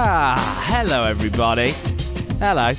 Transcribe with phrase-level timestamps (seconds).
[0.00, 1.72] Ah, hello everybody.
[2.38, 2.72] Hello.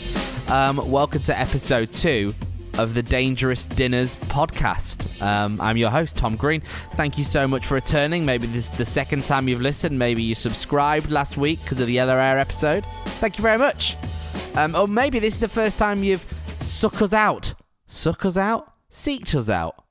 [0.48, 2.34] Um, welcome to episode two
[2.78, 5.22] of the Dangerous Dinners podcast.
[5.22, 6.62] Um, I'm your host, Tom Green.
[6.94, 8.26] Thank you so much for returning.
[8.26, 10.00] Maybe this is the second time you've listened.
[10.00, 12.86] Maybe you subscribed last week because of the Ella Eyre episode.
[13.20, 13.98] Thank you very much.
[14.56, 16.26] Um, or maybe this is the first time you've
[16.56, 17.54] suck us out.
[17.86, 18.72] Suck us out?
[18.90, 19.84] Seeked us out.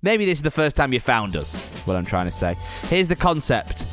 [0.00, 1.58] Maybe this is the first time you found us.
[1.84, 2.56] What I'm trying to say.
[2.88, 3.84] Here's the concept.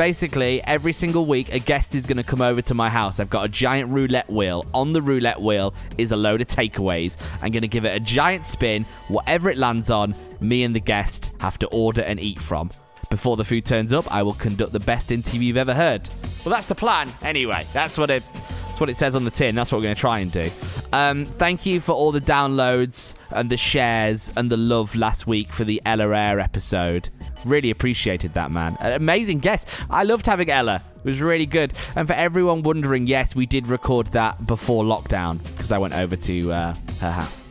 [0.00, 3.20] Basically, every single week, a guest is going to come over to my house.
[3.20, 4.64] I've got a giant roulette wheel.
[4.72, 7.18] On the roulette wheel is a load of takeaways.
[7.42, 8.84] I'm going to give it a giant spin.
[9.08, 12.70] Whatever it lands on, me and the guest have to order and eat from.
[13.10, 16.08] Before the food turns up, I will conduct the best interview you've ever heard.
[16.46, 17.12] Well, that's the plan.
[17.20, 18.24] Anyway, that's what it.
[18.68, 19.54] That's what it says on the tin.
[19.54, 20.50] That's what we're going to try and do.
[20.94, 25.52] Um, thank you for all the downloads and the shares and the love last week
[25.52, 27.10] for the Eyre episode.
[27.44, 28.76] Really appreciated that, man.
[28.80, 29.68] An amazing guest.
[29.88, 30.82] I loved having Ella.
[30.98, 31.72] It was really good.
[31.96, 36.16] And for everyone wondering, yes, we did record that before lockdown because I went over
[36.16, 37.42] to uh, her house.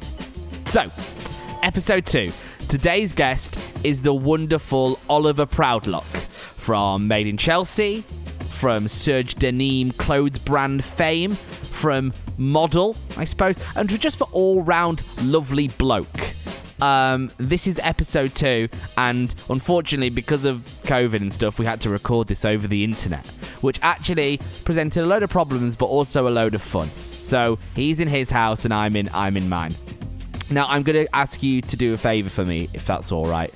[0.65, 0.91] So,
[1.63, 2.31] episode two.
[2.67, 6.05] Today's guest is the wonderful Oliver Proudlock
[6.59, 8.05] from Made in Chelsea,
[8.51, 15.03] from Serge Denim clothes brand fame, from model, I suppose, and just for all round
[15.23, 16.35] lovely bloke.
[16.81, 21.90] Um, this is episode two, and unfortunately, because of COVID and stuff, we had to
[21.90, 23.28] record this over the internet,
[23.62, 26.90] which actually presented a load of problems, but also a load of fun.
[27.12, 29.73] So he's in his house, and I'm in I'm in mine.
[30.51, 33.25] Now, I'm going to ask you to do a favour for me, if that's all
[33.25, 33.53] right.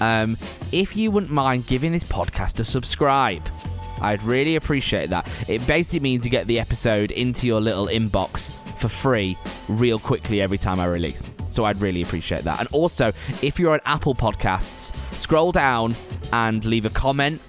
[0.00, 0.38] Um,
[0.70, 3.42] if you wouldn't mind giving this podcast a subscribe,
[4.00, 5.28] I'd really appreciate that.
[5.48, 9.36] It basically means you get the episode into your little inbox for free
[9.68, 11.30] real quickly every time I release.
[11.48, 12.60] So I'd really appreciate that.
[12.60, 13.12] And also,
[13.42, 15.94] if you're on Apple Podcasts, scroll down
[16.32, 17.40] and leave a comment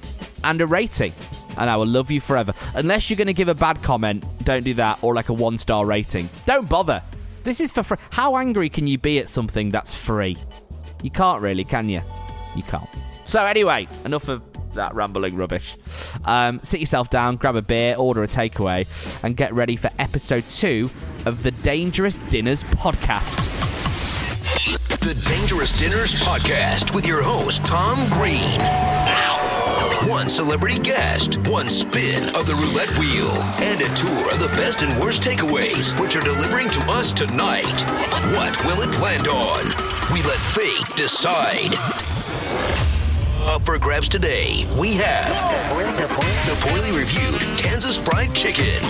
[0.44, 1.14] and a rating.
[1.58, 2.54] And I will love you forever.
[2.76, 5.58] Unless you're going to give a bad comment, don't do that, or like a one
[5.58, 6.30] star rating.
[6.46, 7.04] Don't bother.
[7.44, 7.98] This is for free.
[8.12, 10.38] How angry can you be at something that's free?
[11.04, 12.02] You can't really, can you?
[12.56, 12.90] You can't.
[13.26, 14.42] So, anyway, enough of
[14.74, 15.76] that rambling rubbish.
[16.26, 18.88] Um, sit yourself down, grab a beer, order a takeaway,
[19.24, 20.90] and get ready for episode two
[21.26, 23.48] of the Dangerous Dinners podcast.
[25.00, 28.60] The Dangerous Dinners Podcast with your host, Tom Green.
[30.10, 33.32] One celebrity guest, one spin of the roulette wheel,
[33.62, 37.66] and a tour of the best and worst takeaways, which are delivering to us tonight.
[38.36, 39.66] What will it land on?
[40.14, 41.74] We let fate decide.
[43.48, 45.30] Up for grabs today, we have
[46.46, 48.84] the poorly reviewed Kansas Fried Chicken,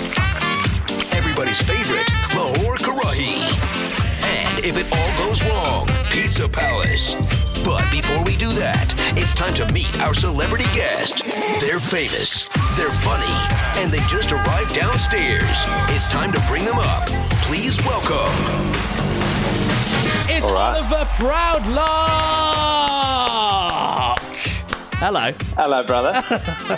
[1.14, 3.46] everybody's favorite Lahore Karahi,
[4.26, 7.16] and if it all goes wrong, Pizza Palace.
[7.64, 11.24] But before we do that, it's time to meet our celebrity guest.
[11.62, 13.32] They're famous, they're funny,
[13.82, 15.64] and they just arrived downstairs.
[15.96, 17.08] It's time to bring them up.
[17.46, 18.34] Please welcome.
[20.28, 22.50] It's Oliver Proudlock!
[25.00, 25.32] Hello.
[25.56, 26.12] Hello, brother.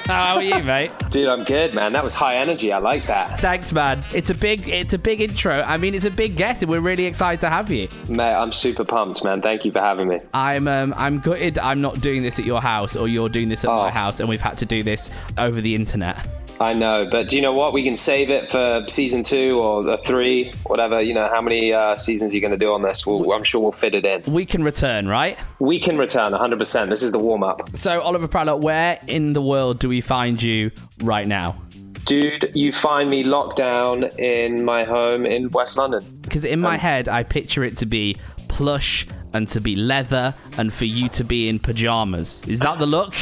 [0.05, 0.91] How are you, mate?
[1.09, 1.91] Dude, I'm good, man.
[1.93, 2.71] That was high energy.
[2.71, 3.39] I like that.
[3.39, 4.03] Thanks, man.
[4.13, 5.61] It's a big, it's a big intro.
[5.63, 7.87] I mean, it's a big guest, and we're really excited to have you.
[8.09, 9.41] Mate, I'm super pumped, man.
[9.41, 10.19] Thank you for having me.
[10.35, 11.57] I'm, um, I'm gutted.
[11.57, 13.77] I'm not doing this at your house, or you're doing this at Oh.
[13.83, 15.09] my house, and we've had to do this
[15.39, 16.27] over the internet.
[16.61, 17.73] I know, but do you know what?
[17.73, 21.01] We can save it for season two or the three, whatever.
[21.01, 23.05] You know, how many uh, seasons you're going to do on this?
[23.05, 24.31] We'll, I'm sure we'll fit it in.
[24.31, 25.39] We can return, right?
[25.59, 26.89] We can return 100%.
[26.89, 27.75] This is the warm up.
[27.75, 30.69] So, Oliver Proudlock, where in the world do we find you
[30.99, 31.59] right now?
[32.05, 36.03] Dude, you find me locked down in my home in West London.
[36.21, 38.17] Because in my head, I picture it to be
[38.49, 42.41] plush and to be leather, and for you to be in pajamas.
[42.47, 43.13] Is that the look?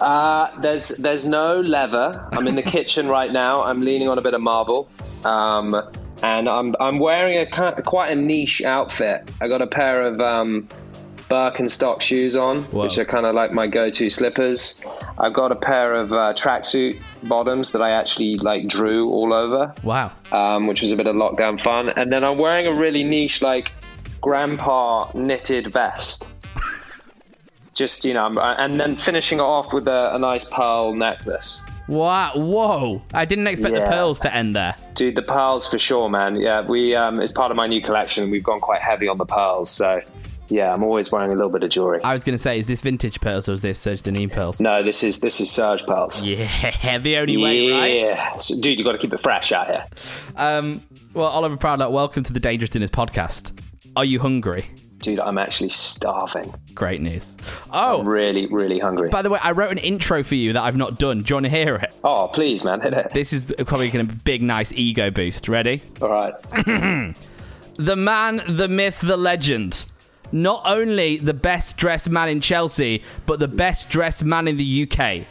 [0.00, 2.28] Uh, there's there's no leather.
[2.32, 3.62] I'm in the kitchen right now.
[3.62, 4.88] I'm leaning on a bit of marble,
[5.24, 5.74] um,
[6.22, 7.46] and I'm I'm wearing a
[7.82, 9.30] quite a niche outfit.
[9.40, 10.68] I got a pair of um,
[11.28, 12.84] Birkenstock shoes on, Whoa.
[12.84, 14.82] which are kind of like my go-to slippers.
[15.18, 19.74] I've got a pair of uh, tracksuit bottoms that I actually like drew all over,
[19.82, 20.12] Wow.
[20.32, 21.90] um, which was a bit of lockdown fun.
[21.90, 23.72] And then I'm wearing a really niche like
[24.20, 26.28] grandpa knitted vest.
[27.74, 31.64] Just you know, and then finishing it off with a, a nice pearl necklace.
[31.86, 32.32] Wow.
[32.34, 33.02] Whoa.
[33.14, 34.74] I didn't expect the pearls to end there.
[34.94, 36.36] Dude, the pearls for sure, man.
[36.36, 38.30] Yeah, we um, it's part of my new collection.
[38.30, 40.00] We've gone quite heavy on the pearls, so
[40.48, 42.00] yeah, I'm always wearing a little bit of jewelry.
[42.02, 44.60] I was going to say, is this vintage pearls or is this Serge Denim pearls?
[44.60, 46.24] no, this is this is Serge pearls.
[46.26, 47.94] Yeah, the only way, right?
[47.94, 49.86] Yeah, So, dude, you got to keep it fresh out here.
[50.36, 50.82] Um,
[51.14, 53.52] well, Oliver Proudlock, welcome to the Dangerous Dinners podcast.
[53.98, 54.70] Are you hungry?
[54.98, 56.54] Dude, I'm actually starving.
[56.72, 57.36] Great news.
[57.72, 59.08] Oh, I'm Really, really hungry.
[59.08, 61.22] by the way, I wrote an intro for you that I've not done.
[61.22, 61.92] Do you want to hear it?
[62.04, 63.10] oh, please, man, hit it.
[63.12, 65.48] This is probably going to be a big, nice ego boost.
[65.48, 65.82] Ready?
[66.00, 66.34] All right.
[67.76, 69.86] The man, the myth, the legend.
[70.30, 74.82] Not only the best dressed man in Chelsea, but the best dressed man in the
[74.88, 75.24] UK.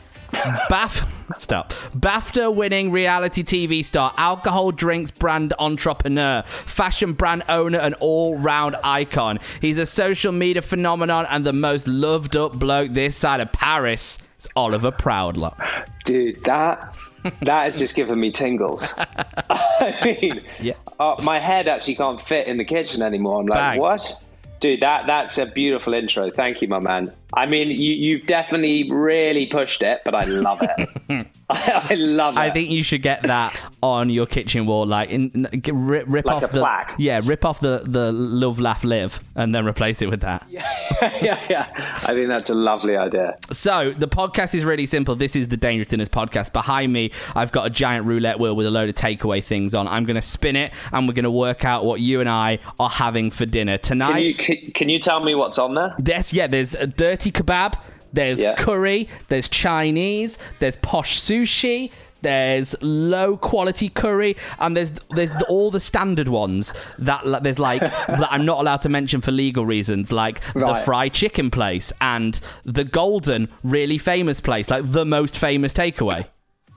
[0.69, 1.07] Baf-
[1.39, 1.73] Stop.
[1.95, 8.75] BAFTA winning reality TV star, alcohol drinks brand entrepreneur, fashion brand owner, and all round
[8.83, 9.39] icon.
[9.61, 14.19] He's a social media phenomenon and the most loved up bloke this side of Paris.
[14.37, 15.87] It's Oliver Proudlock.
[16.05, 16.95] Dude, that
[17.41, 18.93] that has just given me tingles.
[19.49, 20.73] I mean, Yeah.
[20.99, 23.41] uh, my head actually can't fit in the kitchen anymore.
[23.41, 23.79] I'm like, Bang.
[23.79, 24.23] what?
[24.59, 26.31] Dude, that that's a beautiful intro.
[26.31, 27.11] Thank you, my man.
[27.33, 30.89] I mean, you you've definitely really pushed it, but I love it.
[31.09, 31.25] I,
[31.89, 32.39] I love it.
[32.39, 36.05] I think you should get that on your kitchen wall, like in, n- g- rip,
[36.07, 36.95] rip Like off the plaque.
[36.97, 40.45] yeah, rip off the the love, laugh, live, and then replace it with that.
[40.51, 41.67] yeah, yeah.
[41.77, 43.37] I think that's a lovely idea.
[43.51, 45.15] So the podcast is really simple.
[45.15, 46.53] This is the Dangerous Dinners podcast.
[46.53, 49.87] Behind me, I've got a giant roulette wheel with a load of takeaway things on.
[49.87, 52.59] I'm going to spin it, and we're going to work out what you and I
[52.79, 54.19] are having for dinner Can tonight.
[54.19, 55.93] you can, can you tell me what's on there?
[55.99, 57.73] There's yeah, there's a dirty kebab,
[58.13, 58.55] there's Yeah.
[58.55, 61.91] curry, there's Chinese, there's posh sushi,
[62.21, 67.81] there's low quality curry, and there's there's the, all the standard ones that there's like
[67.81, 72.39] that I'm not allowed to mention for legal reasons, like the fried chicken place and
[72.65, 76.25] the golden really famous place, like the most famous takeaway.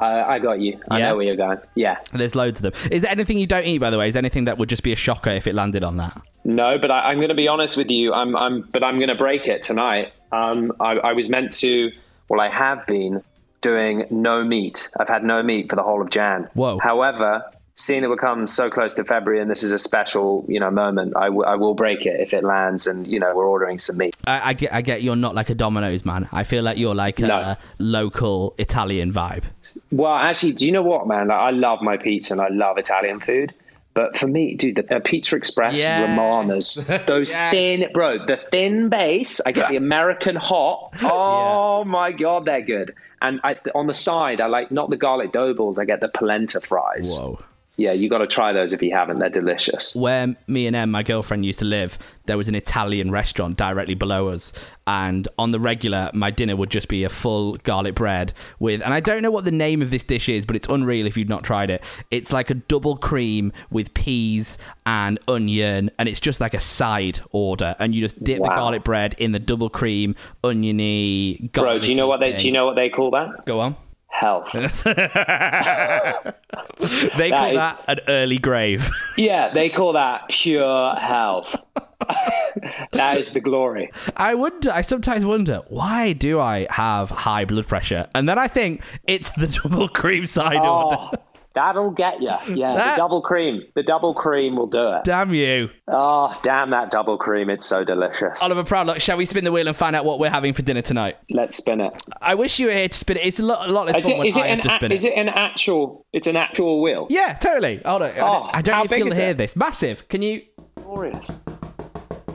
[0.01, 0.81] I, I got you.
[0.91, 1.09] I Yeah?
[1.11, 1.59] know where you're going.
[1.75, 1.99] Yeah.
[2.13, 2.91] There's loads of them.
[2.91, 4.09] Is there anything you don't eat, by the way?
[4.09, 6.21] Is there anything that would just be a shocker if it landed on that?
[6.45, 8.13] No, but I, I'm going to be honest with you.
[8.15, 10.13] I'm, I'm, but I'm going to break it tonight.
[10.33, 11.91] Um, I, I was meant to.
[12.29, 13.23] Well, I have been
[13.61, 14.89] doing no meat.
[14.99, 16.49] I've had no meat for the whole of Jan.
[16.55, 16.79] Whoa.
[16.79, 17.45] However,
[17.81, 20.71] seeing that we're coming so close to February and this is a special, you know,
[20.71, 23.79] moment, I, w- I will break it if it lands and you know we're ordering
[23.79, 24.15] some meat.
[24.27, 25.03] I, I get, I get.
[25.03, 26.29] You're not like a Domino's man.
[26.33, 29.45] I feel like you're like a local Italian vibe.
[29.91, 31.29] Well, actually, do you know what, man?
[31.29, 33.55] Like, I love my pizza and I love Italian food.
[33.93, 36.09] But for me, dude, the uh, Pizza Express Yes.
[36.09, 36.75] Romanas,
[37.07, 37.51] those Yes.
[37.53, 39.41] thin, bro, the thin base.
[39.45, 40.95] I get the American hot.
[41.03, 42.95] Oh my god, they're good.
[43.21, 45.79] And I, on the side, I like not the garlic dough balls.
[45.79, 47.19] I get the polenta fries.
[47.19, 47.41] Whoa.
[47.81, 49.21] Yeah, you got to try those if you haven't.
[49.21, 49.97] They're delicious.
[49.97, 53.95] Where me and Em, my girlfriend, used to live, there was an Italian restaurant directly
[53.95, 54.53] below us.
[54.87, 58.93] And on the regular, my dinner would just be a full garlic bread with, and
[58.93, 61.31] I don't know what the name of this dish is, but it's unreal if you've
[61.31, 61.83] not tried it.
[62.11, 67.21] It's like a double cream with peas and onion, and it's just like a side
[67.33, 67.77] order.
[67.79, 71.97] And you just dip the garlic bread in the double cream, oniony, Bro, do you
[71.97, 73.47] know what they do you know what they call that?
[73.47, 73.77] Go on.
[74.11, 74.53] Health.
[77.17, 78.89] They call is- that an early grave.
[79.19, 81.55] yeah, they call that pure health.
[82.93, 83.91] that is the glory.
[84.17, 84.71] I wonder.
[84.71, 89.31] I sometimes wonder why do I have high blood pressure, and then I think it's
[89.33, 90.97] the double cream side order.
[90.99, 91.11] Oh,
[91.55, 92.33] that'll get you.
[92.55, 93.63] Yeah, That- the double cream.
[93.75, 95.05] The double cream will do it.
[95.05, 97.51] Damn you, Oh, damn that double cream.
[97.51, 98.43] It's so delicious.
[98.43, 99.01] Oliver Proudlock.
[99.01, 101.17] Shall we spin the wheel and find out what we're having for dinner tonight?
[101.31, 101.93] Let's spin it.
[102.23, 103.25] I wish you were here to spin it.
[103.27, 104.73] It's a lot, a lot less Is fun it, when is it have an to
[104.73, 105.09] a- spin is it.
[105.13, 107.07] it an actual it's an actual wheel?
[107.11, 107.81] Yeah, totally.
[107.85, 108.09] Hold on.
[108.11, 109.39] I Oh, don't- I don't how know if you'll hear it?
[109.39, 109.57] this.
[109.57, 110.07] Massive.
[110.09, 110.43] Can you?
[110.77, 111.39] Glorious.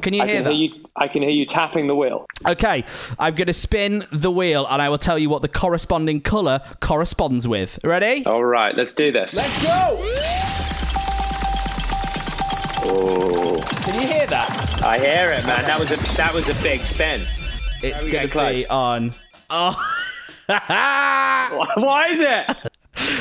[0.06, 0.54] Can you I hear can that?
[0.54, 2.28] hear you I can hear you tapping the wheel.
[2.46, 2.86] Okay,
[3.18, 6.62] I'm going to spin the wheel, and I will tell you what the corresponding color
[6.80, 7.80] corresponds with.
[7.84, 8.24] Ready?
[8.24, 9.36] All right, let's do this.
[9.36, 9.98] Let's go.
[12.88, 14.84] Oh, Can you hear that?
[14.86, 15.64] I hear it, man.
[15.64, 17.22] That was a that was a big spin.
[17.82, 19.12] It's going to be on.
[19.50, 19.72] Oh.
[20.46, 22.72] Why is it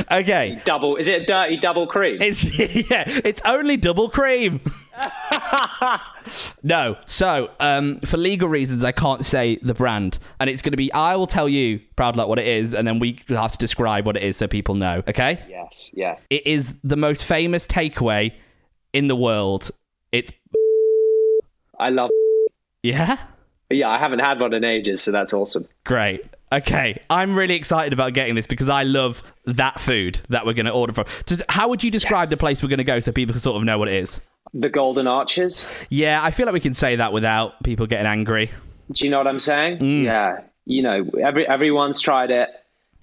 [0.11, 0.61] okay.
[0.65, 0.97] double?
[0.97, 2.21] Is it a dirty double cream?
[2.21, 2.45] It's
[2.91, 4.61] yeah, it's only double cream.
[6.63, 10.77] no, so um, for legal reasons, I can't say the brand, and it's going to
[10.77, 10.93] be.
[10.93, 14.17] I will tell you, Proudlock, what it is, and then we have to describe what
[14.17, 15.03] it is so people know.
[15.09, 15.91] Okay, yes.
[15.95, 16.19] Yeah.
[16.31, 18.33] it is the most famous takeaway
[18.93, 19.71] in the world.
[20.13, 20.33] It's
[21.79, 22.11] I love.
[22.83, 23.19] yeah.
[23.71, 25.67] yeah, I haven't had one in ages, so that's awesome.
[25.85, 26.25] Great.
[26.59, 30.67] Okay, I'm really excited about getting this because I love that food that we're going
[30.67, 31.07] to order from.
[31.27, 32.31] So how would you describe Yes.
[32.31, 34.21] the place we're going to go so people can sort of know what it is?
[34.53, 35.69] The Golden Arches.
[35.91, 38.51] Yeah, I feel like we can say that without people getting angry.
[38.93, 39.79] Do you know what I'm saying?
[39.79, 40.05] Mm.
[40.05, 40.43] Yeah.
[40.67, 42.49] You know, every everyone's tried it.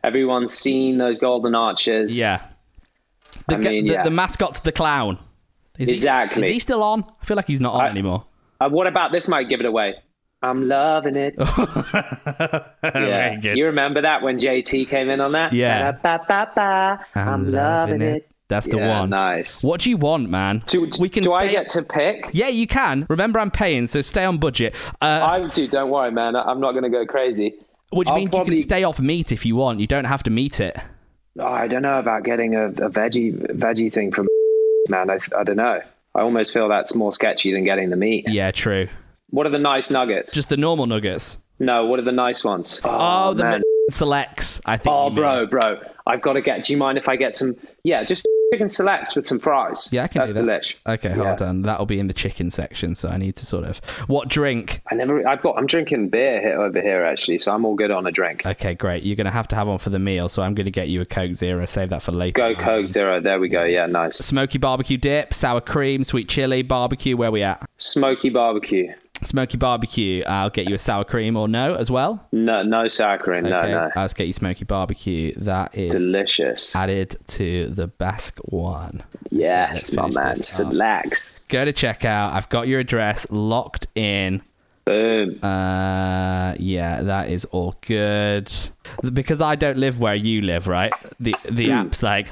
[0.03, 2.17] Everyone's seen those Golden Arches.
[2.17, 2.41] Yeah.
[3.47, 4.03] The, I mean, the, yeah.
[4.03, 5.17] the mascot's the clown.
[5.77, 6.47] Is he- Exactly.
[6.47, 7.03] is he still on?
[7.21, 8.25] I feel like he's not on I- anymore.
[8.59, 9.27] Uh, what about this?
[9.27, 9.95] Might give it away.
[10.41, 11.35] I'm loving it.
[12.83, 13.53] Yeah.
[13.53, 15.53] You remember that when JT came in on that?
[15.53, 15.91] Yeah.
[15.91, 17.05] Ba-da-ba-ba-ba.
[17.15, 18.27] I'm, loving it.
[18.47, 19.09] That's the Yeah, one.
[19.11, 19.63] Nice.
[19.63, 20.63] What do you want, man?
[20.67, 22.29] Do, we can do I get to pick?
[22.33, 23.05] Yeah, you can.
[23.09, 24.75] Remember, I'm paying, so stay on budget.
[25.01, 25.67] Uh, I do.
[25.67, 26.35] Don't worry, man.
[26.35, 27.53] I'm not going to go crazy.
[27.91, 29.79] which I'll means you can stay off meat if you want.
[29.79, 30.75] You don't have to meet it.
[31.39, 34.27] Oh, I don't know about getting a, a veggie veggie thing from
[34.89, 35.09] man.
[35.09, 35.79] I, I don't know.
[36.13, 38.25] I almost feel that's more sketchy than getting the meat.
[38.27, 38.89] Yeah, true.
[39.31, 40.33] What are the nice nuggets?
[40.33, 41.37] Just the normal nuggets.
[41.59, 41.85] no.
[41.85, 42.79] What are the nice ones?
[42.83, 43.61] Oh, oh the man.
[43.89, 44.61] selects.
[44.65, 44.93] I think.
[44.93, 45.79] Oh, bro, bro.
[46.07, 46.63] I've got to get.
[46.63, 47.55] Do you mind if I get some?
[47.83, 49.87] Yeah, just chicken selects with some fries.
[49.93, 50.61] Yeah, I can That's do that.
[50.63, 50.75] delish.
[50.85, 51.15] Okay, Yeah.
[51.27, 51.61] hold on.
[51.61, 53.77] That'll be in the chicken section, so I need to sort of.
[54.09, 54.81] What drink?
[54.91, 55.25] I never.
[55.25, 55.57] I've got.
[55.57, 58.45] I'm drinking beer here, over here actually, so I'm all good on a drink.
[58.45, 59.03] Okay, great.
[59.03, 61.05] You're gonna have to have one for the meal, so I'm gonna get you a
[61.05, 61.65] Coke Zero.
[61.65, 62.33] Save that for later.
[62.33, 63.21] Go Coke Zero.
[63.21, 63.63] There we go.
[63.63, 64.17] Yeah, nice.
[64.17, 67.15] Smoky barbecue dip, sour cream, sweet chili, barbecue.
[67.15, 67.63] Where we at?
[67.77, 68.91] Smoky barbecue.
[69.23, 70.23] Smoky barbecue.
[70.25, 72.25] I'll get you a sour cream or no as well.
[72.31, 73.43] No, no sour cream.
[73.43, 73.89] No, okay, no.
[73.95, 75.33] I'll just get you smoky barbecue.
[75.37, 76.75] That is Delicious.
[76.75, 79.03] added to the Basque one.
[79.29, 80.35] Yes, my man.
[80.37, 81.45] Selects.
[81.47, 82.33] Go to checkout.
[82.33, 84.41] I've got your address locked in.
[84.85, 85.37] Boom.
[85.43, 88.51] Uh, yeah, that is all good.
[89.13, 90.91] Because I don't live where you live, right?
[91.19, 91.71] The the Hmm.
[91.73, 92.29] app's like,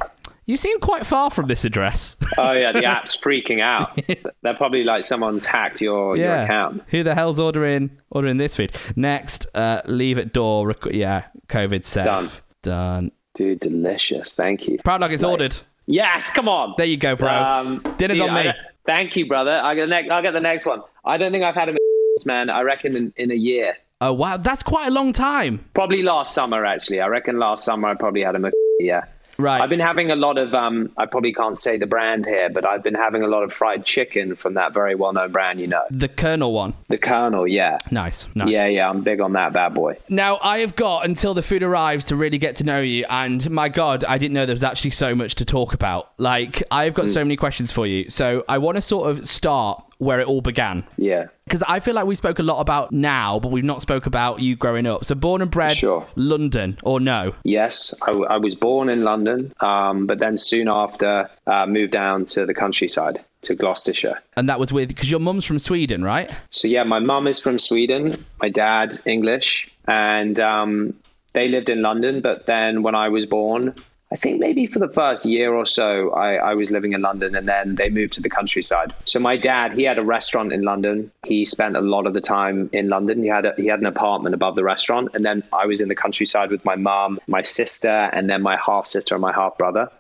[0.50, 2.16] you seem quite far from this address.
[2.38, 4.00] Oh yeah, the app's freaking out.
[4.44, 6.84] They're probably like someone's hacked your, your account.
[6.88, 8.74] Who the hell's ordering ordering this food?
[8.96, 10.68] Next, uh, leave at door.
[10.68, 12.06] Rec- yeah, COVID safe.
[12.06, 12.30] Done.
[12.62, 13.12] Done.
[13.36, 14.36] Dude, delicious.
[14.36, 14.78] Thank you.
[14.78, 15.58] Proudlock it's ordered.
[15.86, 16.76] Yes, come on.
[16.78, 17.30] There you go, bro.
[17.30, 18.54] Um, Dinner's dude, on me.
[18.86, 19.60] Thank you, brother.
[19.62, 20.10] I get the next.
[20.10, 20.82] I'll get the next one.
[21.04, 21.76] I don't think I've had a
[22.26, 22.50] man.
[22.50, 23.76] I reckon in, in a year.
[24.00, 25.66] Oh wow, that's quite a long time.
[25.74, 27.02] Probably last summer, actually.
[27.02, 29.04] I reckon last summer I probably had a yeah.
[29.40, 29.62] Right.
[29.62, 30.92] I've been having a lot of um.
[30.98, 33.86] I probably can't say the brand here, but I've been having a lot of fried
[33.86, 35.62] chicken from that very well-known brand.
[35.62, 36.74] You know, the Colonel one.
[36.90, 37.48] the Colonel.
[37.48, 37.78] Yeah.
[37.90, 38.28] Nice.
[38.36, 38.50] Nice.
[38.50, 38.90] Yeah, yeah.
[38.90, 39.98] I'm big on that bad boy.
[40.10, 43.50] Now, I have got until the food arrives to really get to know you, and
[43.50, 46.12] my God, I didn't know there was actually so much to talk about.
[46.18, 48.10] Like, I've got so many questions for you.
[48.10, 50.84] So, I want to sort of start where it all began.
[50.98, 51.28] Yeah.
[51.44, 54.40] Because I feel like we spoke a lot about now, but we've not spoke about
[54.40, 55.06] you growing up.
[55.06, 56.08] So, born and bred Sure.
[56.16, 57.36] London, or no?
[57.44, 62.46] Yes, I was born in London, um, but then soon after uh, moved down to
[62.46, 64.22] the countryside to Gloucestershire.
[64.36, 66.32] And that was with, because your mum's from Sweden, right?
[66.50, 70.94] So yeah, my mum is from Sweden, my dad English, and um,
[71.34, 72.22] they lived in London.
[72.22, 73.76] But then when I was born,
[74.12, 77.36] I think maybe for the first year or so, I, I was living in London,
[77.36, 78.92] and then they moved to the countryside.
[79.06, 81.12] So my dad, he had a restaurant in London.
[81.26, 83.22] He spent a lot of the time in London.
[83.22, 85.90] He had a, he had an apartment above the restaurant, and then I was in
[85.90, 89.60] the countryside with my mum, my sister, and then my half sister and my half
[89.60, 89.92] brother.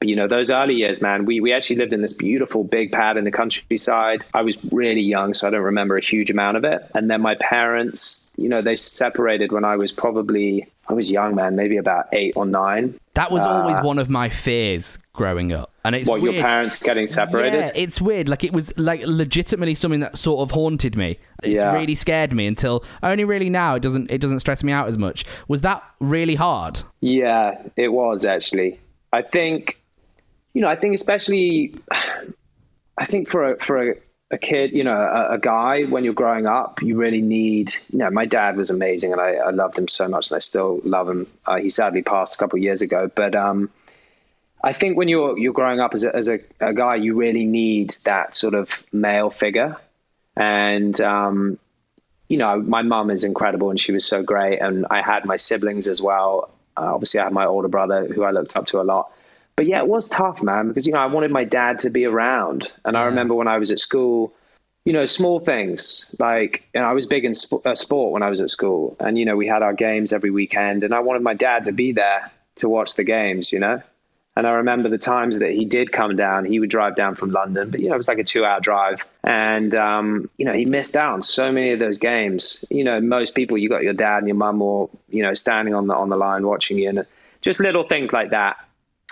[0.00, 2.90] But you know, those early years, man, we, we actually lived in this beautiful big
[2.90, 4.24] pad in the countryside.
[4.34, 6.82] I was really young, so I don't remember a huge amount of it.
[6.92, 11.34] And then my parents, you know, they separated when I was probably, I was young,
[11.34, 12.98] man, maybe about eight or nine.
[13.14, 15.70] That was always uh, one of my fears growing up.
[15.84, 16.34] And it's What, weird.
[16.34, 17.56] your parents getting separated?
[17.56, 18.28] Yeah, it's weird.
[18.28, 21.18] Like it was like legitimately something that sort of haunted me.
[21.42, 21.72] It's Yeah.
[21.72, 24.98] really scared me until only really now it doesn't it doesn't stress me out as
[24.98, 25.24] much.
[25.48, 26.82] Was that really hard?
[27.00, 28.78] Yeah, it was actually.
[29.12, 29.80] I think,
[30.54, 31.74] you know, I think especially,
[32.98, 33.94] I think for a for a,
[34.34, 37.74] a kid, you know, a, a guy when you're growing up, you really need.
[37.90, 40.40] You know, my dad was amazing, and I, I loved him so much, and I
[40.40, 41.26] still love him.
[41.46, 43.70] Uh, he sadly passed a couple of years ago, but um,
[44.62, 47.46] I think when you're you're growing up as a as a, a guy, you really
[47.46, 49.76] need that sort of male figure,
[50.36, 51.58] and um,
[52.28, 54.58] you know, my mum is incredible and she was so great.
[54.60, 56.50] And I had my siblings as well.
[56.76, 59.12] Uh, obviously, I had my older brother who I looked up to a lot.
[59.56, 62.06] But yeah, it was tough, man, because, you know, I wanted my dad to be
[62.06, 62.72] around.
[62.84, 64.34] And I remember when I was at school,
[64.84, 68.30] you know, small things like, and I was big in sp- uh, sport when I
[68.30, 68.96] was at school.
[68.98, 70.82] And, you know, we had our games every weekend.
[70.82, 73.80] And I wanted my dad to be there to watch the games, you know?
[74.36, 77.30] And I remember the times that he did come down, he would drive down from
[77.30, 79.06] London, but you know, it was like a two hour drive.
[79.22, 82.64] And, um, you know, he missed out on so many of those games.
[82.68, 85.74] You know, most people, you got your dad and your mum or, you know, standing
[85.74, 87.06] on the, on the line watching you and
[87.42, 88.56] just little things like that.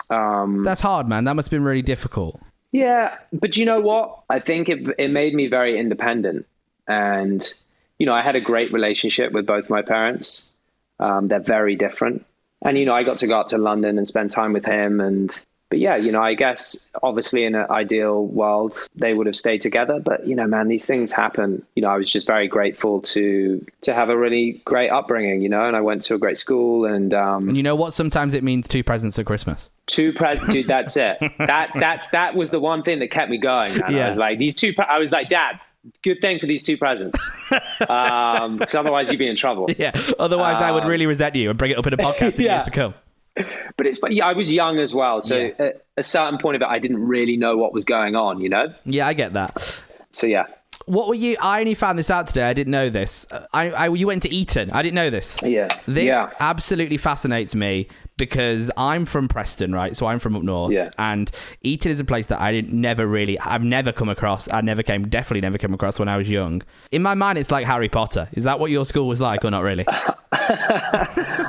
[0.09, 1.23] Um, That's hard, man.
[1.23, 2.39] That must have been really difficult.
[2.71, 4.23] yeah, but you know what?
[4.29, 6.45] I think it it made me very independent,
[6.87, 7.53] and
[7.99, 10.51] you know, I had a great relationship with both my parents.
[10.99, 12.25] Um, they're very different.
[12.61, 14.99] And, you know, I got to go up to London and spend time with him.
[14.99, 15.37] And,
[15.73, 19.61] but yeah, you know, I guess obviously in an ideal world, they would have stayed
[19.61, 19.99] together.
[19.99, 21.65] But, you know, man, these things happen.
[21.75, 25.49] You know, I was just very grateful to, to have a really great upbringing, you
[25.49, 27.95] know, and I went to a great school and, um, And you know what?
[27.95, 29.71] Sometimes it means two presents at Christmas.
[29.87, 31.17] two presents, dude, that's it.
[31.39, 33.75] That, that's, that was the one thing that kept me going.
[33.75, 33.93] Man.
[33.93, 34.05] Yeah.
[34.05, 35.59] I was like, these two, pre- I was like, dad,
[36.03, 37.19] good thing for these two presents.
[37.87, 39.67] Um, cause otherwise you'd be in trouble.
[39.77, 39.91] Yeah.
[40.17, 42.53] Otherwise, I would really resent you and bring it up in a podcast Yeah.
[42.53, 42.93] years to come.
[43.35, 45.19] But it's, but yeah, I was young as well.
[45.21, 45.51] So Yeah.
[45.59, 48.49] at a certain point of it, I didn't really know what was going on, you
[48.49, 48.73] know?
[48.85, 49.81] Yeah, I get that.
[50.11, 50.45] So yeah.
[50.85, 51.37] What were you?
[51.41, 52.43] I only found this out today.
[52.43, 53.25] I didn't know this.
[53.31, 54.71] Uh, I, I you went to Eton.
[54.71, 55.37] I didn't know this.
[55.43, 55.79] Yeah.
[55.85, 56.29] This yeah.
[56.39, 57.87] absolutely fascinates me
[58.17, 59.95] because I'm from Preston, right?
[59.95, 60.71] So I'm from up north.
[60.71, 60.91] Yeah.
[60.97, 64.51] And Eton is a place that I didn't never really I've never come across.
[64.51, 66.61] I never came definitely never came across when I was young.
[66.91, 68.27] In my mind it's like Harry Potter.
[68.33, 69.85] Is that what your school was like or not really?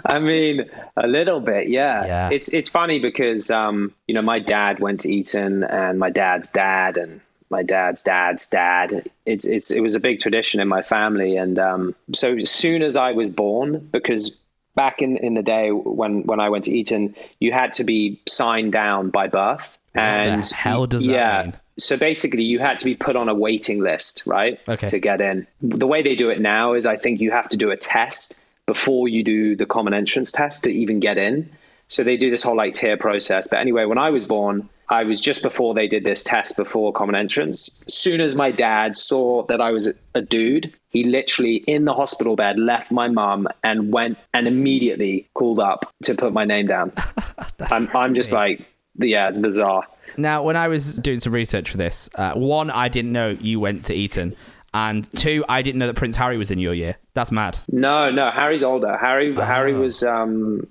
[0.06, 2.06] I mean, a little bit, yeah.
[2.06, 2.30] Yeah.
[2.30, 6.50] It's it's funny because um, you know, my dad went to Eton and my dad's
[6.50, 7.20] dad and
[7.50, 9.08] my dad's dad's dad.
[9.26, 12.82] It's it's it was a big tradition in my family and um so as soon
[12.82, 14.40] as I was born because
[14.74, 18.20] back in, in the day when when I went to Eton, you had to be
[18.26, 19.78] signed down by birth.
[19.94, 21.54] And hell does that yeah, mean?
[21.78, 24.60] So basically, you had to be put on a waiting list, right?
[24.68, 24.88] Okay.
[24.88, 25.46] To get in.
[25.62, 28.40] The way they do it now is I think you have to do a test
[28.66, 31.50] before you do the common entrance test to even get in.
[31.88, 33.46] So they do this whole like tier process.
[33.46, 36.92] But anyway, when I was born, I was just before they did this test before
[36.92, 37.82] common entrance.
[37.88, 42.36] Soon as my dad saw that I was a, dude, he literally in the hospital
[42.36, 46.92] bed left my mum and went and immediately called up to put my name down.
[47.70, 49.86] I'm, I'm just like, yeah, it's bizarre.
[50.16, 53.58] Now, when I was doing some research for this, uh, one, I didn't know you
[53.60, 54.36] went to Eton,
[54.72, 56.96] and two, I didn't know that Prince Harry was in your year.
[57.14, 57.58] That's mad.
[57.70, 58.96] No, no, Harry's older.
[58.98, 59.80] Harry, Harry Oh.
[59.80, 60.66] was, um,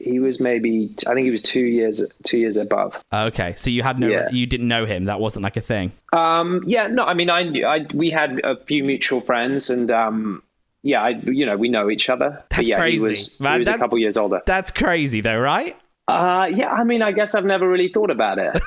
[0.00, 3.02] he was maybe, I think he was two years, two years above.
[3.12, 4.28] Okay, so you had no, Yeah.
[4.30, 5.06] you didn't know him.
[5.06, 5.92] That wasn't like a thing.
[6.12, 10.42] Um, yeah, no, I mean, I, I, we had a few mutual friends, and um,
[10.82, 12.44] yeah, I, you know, we know each other.
[12.50, 13.54] That's but yeah, crazy, he was, man.
[13.54, 14.42] he was a couple years older.
[14.46, 15.76] That's crazy, though, right?
[16.08, 18.62] Uh, yeah, I mean, I guess I've never really thought about it.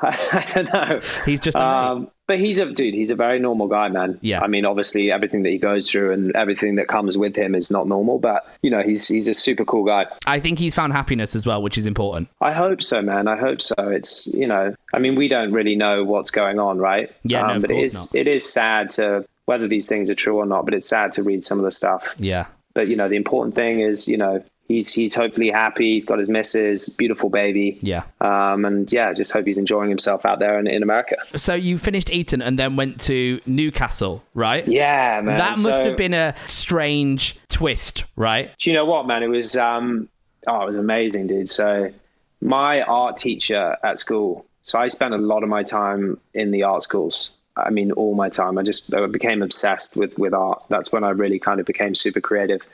[0.00, 1.00] I, I don't know.
[1.24, 1.56] He's just.
[1.56, 2.94] Um, but he's a dude.
[2.94, 4.18] He's a very normal guy, man.
[4.20, 4.42] Yeah.
[4.42, 7.70] I mean, obviously, everything that he goes through and everything that comes with him is
[7.70, 8.18] not normal.
[8.18, 10.06] But you know, he's he's a super cool guy.
[10.26, 12.28] I think he's found happiness as well, which is important.
[12.40, 13.28] I hope so, man.
[13.28, 13.74] I hope so.
[13.78, 17.12] It's you know, I mean, we don't really know what's going on, right?
[17.22, 18.20] Yeah, no, um, of but it is not.
[18.20, 20.64] it is sad to whether these things are true or not.
[20.64, 22.14] But it's sad to read some of the stuff.
[22.18, 22.46] Yeah.
[22.74, 25.94] But you know, the important thing is you know he's he's hopefully happy.
[25.94, 27.78] He's got his missus, beautiful baby.
[27.82, 28.02] Yeah.
[28.20, 31.16] Um, and yeah, just hope he's enjoying himself out there in, in America.
[31.36, 34.66] So you finished Eton and then went to Newcastle, right?
[34.66, 35.36] Yeah, man.
[35.36, 38.50] That must So- have been a strange twist, right?
[38.58, 39.22] Do you know what, man?
[39.22, 40.08] It was um
[40.46, 41.48] oh, it was amazing, dude.
[41.48, 41.92] So
[42.40, 44.46] my art teacher at school.
[44.62, 47.30] So I spent a lot of my time in the art schools.
[47.56, 48.58] I mean, all my time.
[48.58, 50.64] I just I became obsessed with with art.
[50.68, 52.66] That's when I really kind of became super creative.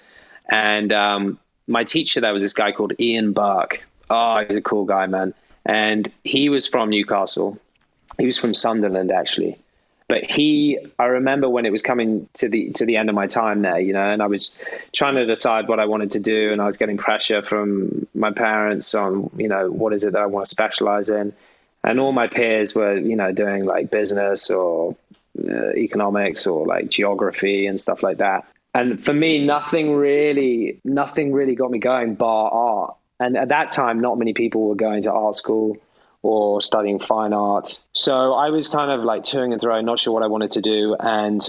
[0.51, 3.85] And um, my teacher there was this guy called Ian Burke.
[4.11, 5.35] Oh, he's a cool guy, man.
[5.65, 7.59] And he was from Newcastle.
[8.19, 9.59] He was from Sunderland, actually
[10.13, 13.27] but he i remember when it was coming to the to the end of my
[13.27, 14.59] time there you know and i was
[14.93, 18.31] trying to decide what i wanted to do and i was getting pressure from my
[18.31, 21.33] parents on you know what is it that i want to specialize in
[21.83, 24.95] and all my peers were you know doing like business or
[25.49, 31.33] uh, economics or like geography and stuff like that and for me nothing really nothing
[31.33, 35.03] really got me going bar art and at that time not many people were going
[35.03, 35.77] to art school
[36.23, 37.89] or studying fine arts.
[37.93, 40.61] So I was kind of like toing and throwing, not sure what I wanted to
[40.61, 40.97] do.
[40.99, 41.47] And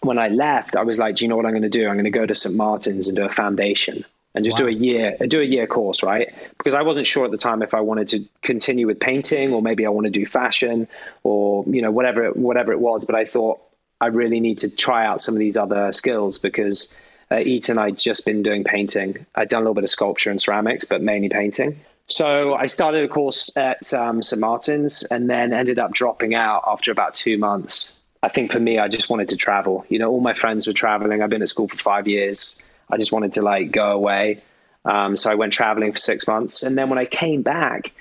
[0.00, 1.86] when I left, I was like, do you know what I'm going to do?
[1.86, 2.56] I'm going to go to St.
[2.56, 6.34] Martin's and do a foundation and just do a year, do a year course, right?
[6.58, 9.62] Because I wasn't sure at the time if I wanted to continue with painting or
[9.62, 10.88] maybe I want to do fashion
[11.22, 13.04] or, you know, whatever, whatever it was.
[13.04, 13.60] But I thought
[14.04, 16.94] I really need to try out some of these other skills because
[17.30, 19.24] at Eton, I'd just been doing painting.
[19.34, 21.80] I'd done a little bit of sculpture and ceramics, but mainly painting.
[22.06, 24.38] So I started a course at um, St.
[24.38, 27.98] Martin's and then ended up dropping out after about two months.
[28.22, 29.86] I think for me, I just wanted to travel.
[29.88, 31.22] You know, all my friends were traveling.
[31.22, 32.62] I've been at school for five years.
[32.90, 34.42] I just wanted to like go away.
[34.84, 36.62] Um, so I went traveling for six months.
[36.62, 37.92] And then when I came back,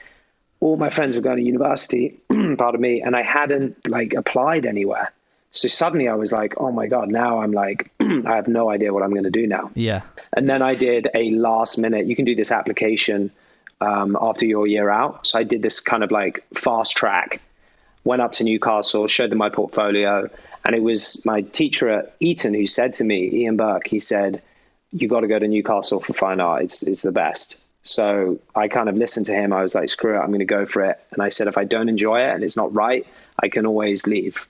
[0.59, 2.19] all my friends were going to university,
[2.57, 5.13] pardon me, and I hadn't like applied anywhere.
[5.53, 8.91] So suddenly I was like, oh my God, now I'm like, I have no idea
[8.93, 9.71] what I'm going to do now.
[9.75, 10.01] Yeah.
[10.35, 13.31] And then I did a last minute, you can do this application
[13.79, 15.27] um, after your year out.
[15.27, 17.41] So I did this kind of like fast track
[18.03, 20.29] went up to Newcastle, showed them my portfolio,
[20.65, 24.41] and it was my teacher at Eton who said to me, Ian Burke, he said,
[24.91, 26.63] "You got to go to Newcastle for fine art.
[26.63, 29.51] It's it's the best." So I kind of listened to him.
[29.53, 31.57] I was like, "Screw it, I'm going to go for it." And I said, "If
[31.57, 33.05] I don't enjoy it and it's not right,
[33.41, 34.47] I can always leave."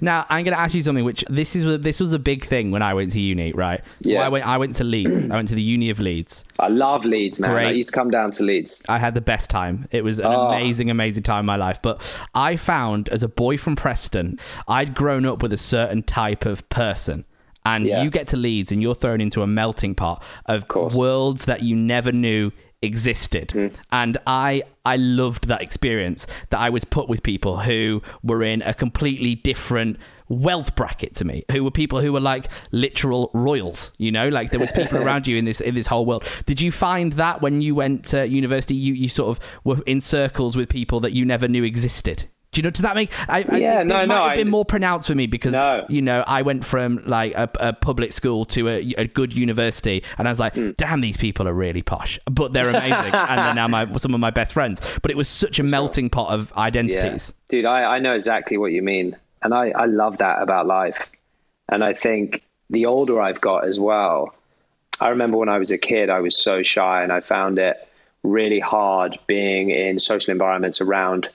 [0.00, 1.04] Now I'm going to ask you something.
[1.04, 3.80] Which this is this was a big thing when I went to uni, right?
[4.00, 4.22] Yeah.
[4.24, 5.30] I went I went to Leeds.
[5.30, 6.44] I went to the Uni of Leeds.
[6.58, 7.50] I love Leeds, man.
[7.52, 8.82] I used to come down to Leeds.
[8.88, 9.86] I had the best time.
[9.90, 10.48] It was an Oh.
[10.48, 11.80] amazing, amazing time in my life.
[11.82, 12.00] But
[12.34, 16.68] I found as a boy from Preston, I'd grown up with a certain type of
[16.68, 17.24] person.
[17.64, 18.02] And Yeah.
[18.02, 21.76] you get to Leeds and you're thrown into a melting pot of worlds that you
[21.76, 22.50] never knew
[22.82, 23.48] existed.
[23.48, 23.74] Mm.
[23.90, 28.62] And I I loved that experience that I was put with people who were in
[28.62, 29.96] a completely different
[30.28, 34.50] wealth bracket to me who were people who were like literal royals you know like
[34.50, 37.42] there was people around you in this in this whole world did you find that
[37.42, 41.12] when you went to university you, you sort of were in circles with people that
[41.12, 42.70] you never knew existed do you know?
[42.70, 43.10] Does that make?
[43.30, 45.52] I, I Yeah, no, this no, might have I- been more pronounced for me because
[45.52, 45.84] No.
[45.88, 50.04] you know I went from like a, a public school to a, a good university,
[50.18, 50.70] and I was like, Hmm.
[50.76, 54.20] damn, these people are really posh, but they're amazing, and they're now my some of
[54.20, 54.80] my best friends.
[55.00, 57.32] But it was such a melting pot of identities.
[57.48, 59.16] Dude, I, I know exactly what you mean.
[59.44, 61.10] And I, I love that about life.
[61.68, 64.34] And I think the older I've got as well,
[65.00, 67.76] I remember when I was a kid, I was so shy and I found it
[68.22, 71.28] really hard being in social environments around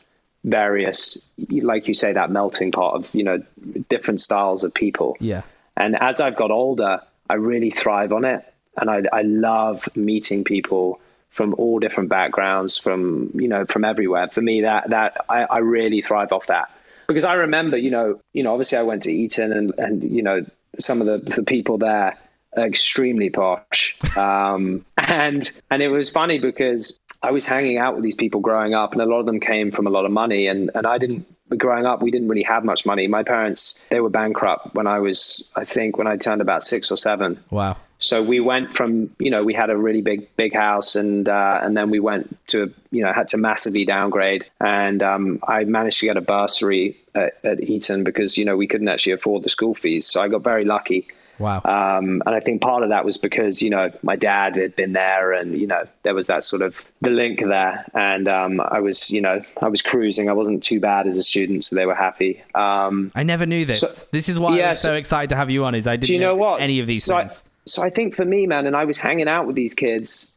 [0.44, 3.44] various, like you say, that melting pot of, you know,
[3.90, 5.18] different styles of people.
[5.20, 5.42] Yeah.
[5.76, 8.44] And as I've got older, I really thrive on it.
[8.80, 14.28] And I, I love meeting people from all different backgrounds, from, you know, from everywhere.
[14.30, 16.72] For me, that, that I, I really thrive off that
[17.08, 20.24] because I remember, you know, you know, obviously I went to Eton and, and, you
[20.24, 20.46] know,
[20.80, 22.18] some of the, the people there
[22.58, 23.98] extremely posh.
[24.18, 28.74] Um, and, and it was funny because I was hanging out with these people growing
[28.74, 30.98] up and a lot of them came from a lot of money and, and I
[30.98, 31.26] didn't,
[31.58, 33.08] growing up, we didn't really have much money.
[33.08, 36.92] My parents, they were bankrupt when I was, I think when I turned about six
[36.92, 37.44] or seven.
[37.50, 37.78] Wow.
[38.00, 41.60] So we went from, you know, we had a really big, big house, and uh,
[41.64, 46.00] and then we went to, you know, had to massively downgrade, and um, I managed
[46.02, 49.50] to get a bursary at, at Eton because you know we couldn't actually afford the
[49.50, 51.08] school fees, so I got very lucky.
[51.40, 51.62] Wow.
[51.64, 54.94] Um, and I think part of that was because you know my dad had been
[54.94, 58.80] there, and you know there was that sort of the link there, and um, I
[58.80, 60.30] was, you know, I was cruising.
[60.30, 62.44] I wasn't too bad as a student, so they were happy.
[62.56, 63.82] Um, I never knew this.
[63.82, 65.76] so- this is why I yeah, was so so- excited to have you on.
[65.76, 67.44] Is I didn't do you know what any of these so things.
[67.46, 70.36] I, so I think for me, man, and I was hanging out with these kids,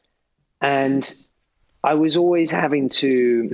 [0.61, 1.03] and
[1.83, 3.51] I was always having to.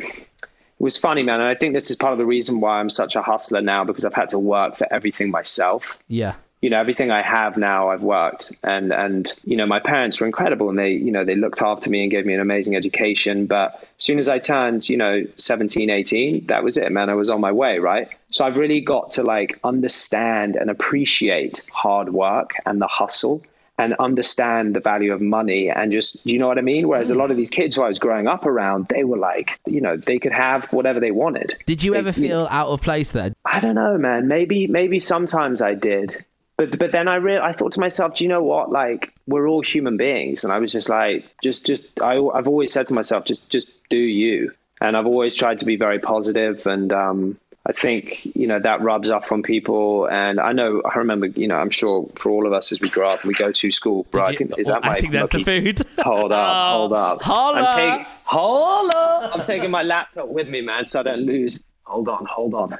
[0.78, 2.90] It was funny, man, and I think this is part of the reason why I'm
[2.90, 5.98] such a hustler now because I've had to work for everything myself.
[6.08, 6.34] yeah.
[6.62, 10.26] You know, everything I have now, I've worked, and and you know, my parents were
[10.26, 13.46] incredible, and they, you know, they looked after me and gave me an amazing education.
[13.46, 17.10] But as soon as I turned, you know, 17, 18, that was it, man.
[17.10, 18.08] I was on my way, right?
[18.30, 23.42] So I've really got to like understand and appreciate hard work and the hustle
[23.78, 26.88] and understand the value of money and just you know what I mean?
[26.88, 27.18] Whereas a mm.
[27.18, 29.96] lot of these kids who I was growing up around, they were like, you know,
[29.96, 31.56] they could have whatever they wanted.
[31.66, 34.28] Did you They- ever feel out of place then I don't know, man.
[34.28, 36.24] Maybe maybe sometimes I did.
[36.56, 38.70] But but then I real I thought to myself, do you know what?
[38.70, 42.72] Like we're all human beings, and I was just like, just just I I've always
[42.72, 44.52] said to myself, just just do you.
[44.80, 48.80] And I've always tried to be very positive, and um, I think you know that
[48.80, 50.06] rubs off on people.
[50.06, 52.88] And I know I remember, you know, I'm sure for all of us as we
[52.88, 54.06] grow up, we go to school.
[54.10, 55.82] Bro, I think is that I my think that's the food.
[55.98, 57.22] Hold up, hold up.
[57.22, 57.62] Holla.
[57.62, 59.36] I'm taking hold up.
[59.36, 61.62] I'm taking my laptop with me, man, so I don't lose.
[61.84, 62.78] Hold on, hold on.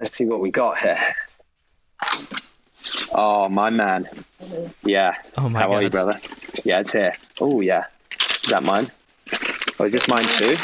[0.00, 1.14] Let's see what we got here.
[3.12, 4.08] Oh, my man.
[4.84, 5.14] Yeah.
[5.38, 6.18] Oh, my How are you, brother?
[6.64, 7.12] Yeah, it's here.
[7.40, 7.84] Oh, yeah.
[8.44, 8.90] Is that mine?
[9.78, 10.56] Oh, is this mine too?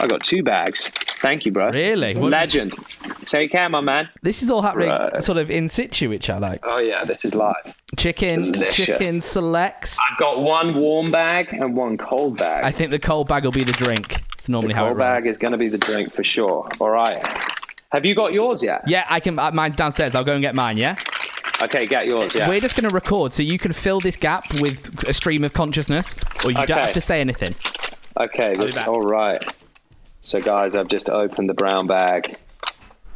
[0.00, 0.88] I got two bags.
[0.88, 1.70] Thank you, bro.
[1.70, 2.14] Really?
[2.14, 2.74] What- Legend.
[3.24, 4.08] Take care, my man.
[4.22, 5.22] This is all happening Right.
[5.22, 6.60] sort of in situ, which I like.
[6.64, 7.74] Oh yeah, this is live.
[7.96, 8.86] Chicken, Delicious.
[8.86, 9.98] chicken selects.
[10.12, 12.62] I've got one warm bag and one cold bag.
[12.62, 14.22] I think the cold bag will be the drink.
[14.38, 16.68] It's normally how it cold bag is going to be the drink for sure.
[16.78, 17.20] All right.
[17.90, 18.82] Have you got yours yet?
[18.86, 19.36] Yeah, I can.
[19.38, 20.14] Uh, mine's downstairs.
[20.14, 20.76] I'll go and get mine.
[20.76, 20.96] Yeah.
[21.62, 22.34] Okay, get yours.
[22.34, 22.48] Yeah.
[22.48, 25.52] We're just going to record, so you can fill this gap with a stream of
[25.52, 26.14] consciousness,
[26.44, 27.52] or you don't have to say anything.
[28.18, 29.42] Okay, this, all right.
[30.20, 32.36] So, guys, I've just opened the brown bag.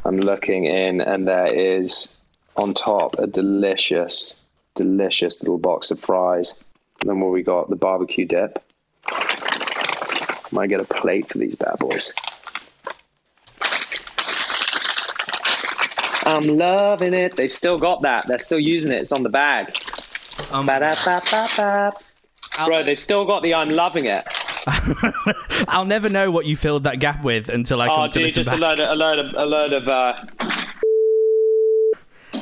[0.05, 2.17] I'm looking in, and there is
[2.55, 4.43] on top a delicious,
[4.75, 6.63] delicious little box of fries.
[7.01, 7.69] And then what we got?
[7.69, 8.63] The barbecue dip.
[9.07, 12.13] I Might get a plate for these bad boys.
[16.25, 17.35] I'm loving it.
[17.35, 18.27] They've still got that.
[18.27, 19.01] They're still using it.
[19.01, 19.75] It's on the bag.
[20.51, 20.65] Um.
[22.65, 24.27] Bro, they've still got the I'm loving it.
[25.67, 28.23] I'll never know what you filled that gap with until I come Oh, to dude,
[28.23, 28.59] listen just back.
[28.59, 29.87] a load of a load of a load of.
[29.87, 30.13] Uh,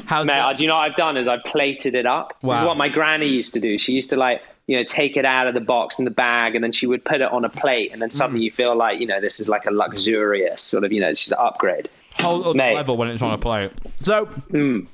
[0.06, 0.58] How's mate, that?
[0.58, 1.18] do you know what I've done?
[1.18, 2.36] Is I've plated it up.
[2.42, 2.54] Wow.
[2.54, 3.78] This is what my granny used to do.
[3.78, 6.56] She used to like you know take it out of the box in the bag,
[6.56, 8.14] and then she would put it on a plate, and then Mm.
[8.14, 11.14] suddenly you feel like you know this is like a luxurious sort of you know
[11.14, 11.90] she's an upgrade.
[12.22, 12.76] Whole other Mate.
[12.76, 13.72] level when it's on a plate.
[13.98, 14.30] So,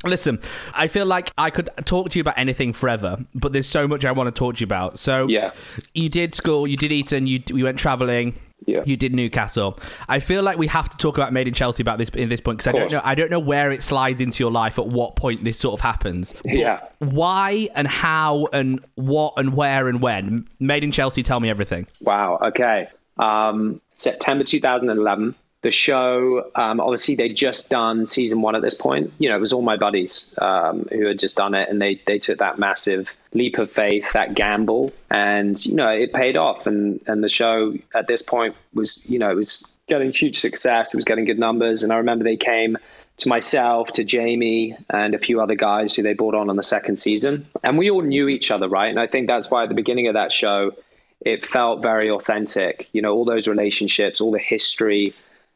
[0.03, 0.39] listen,
[0.73, 4.05] I feel like I could talk to you about anything forever, but there's so much
[4.05, 4.99] I want to talk to you about.
[4.99, 5.51] So, Yeah.
[5.93, 8.35] you did school, you did Eton, you we went traveling.
[8.67, 8.81] Yeah.
[8.85, 9.77] You did Newcastle.
[10.07, 12.41] I feel like we have to talk about Made in Chelsea about this in this
[12.41, 13.01] point because I don't know.
[13.03, 15.81] I don't know where it slides into your life at what point this sort of
[15.81, 16.33] happens.
[16.45, 16.79] Yeah.
[16.97, 21.21] Why and how and what and where and when Made in Chelsea?
[21.21, 21.85] Tell me everything.
[22.01, 22.39] Wow.
[22.41, 22.87] Okay.
[23.19, 25.35] Um, September 2011.
[25.65, 29.11] The show, um, obviously, they'd just done season one at this point.
[29.17, 31.99] You know, it was all my buddies um, who had just done it, and they
[32.05, 36.67] they took that massive leap of faith, that gamble, and you know, it paid off.
[36.67, 40.93] And and the show at this point was, you know, it was getting huge success.
[40.93, 42.77] It was getting good numbers, and I remember they came
[43.17, 46.61] to myself, to Jamie, and a few other guys who they brought on on the
[46.77, 48.91] second season, and we all knew each other, right?
[48.91, 50.73] And I think that's why at the beginning of that show
[51.21, 52.87] it felt very authentic.
[52.91, 55.15] You know, all those relationships, all the history,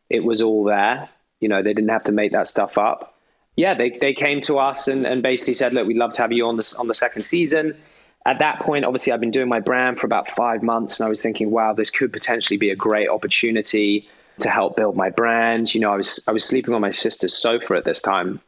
[0.10, 1.10] it was all there.
[1.40, 3.16] You know, they didn't have to make that stuff up.
[3.56, 6.32] Yeah, they, they came to us and, and basically said, look, we'd love to have
[6.32, 7.78] you on this on the second season.
[8.26, 11.10] At that point, obviously, I've been doing my brand for about five months, and I
[11.10, 14.08] was thinking, wow, this could potentially be a great opportunity
[14.40, 15.74] to help build my brand.
[15.74, 18.42] You know, I was I was sleeping on my sister's sofa at this time.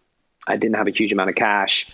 [0.48, 1.90] I didn't have a huge amount of cash,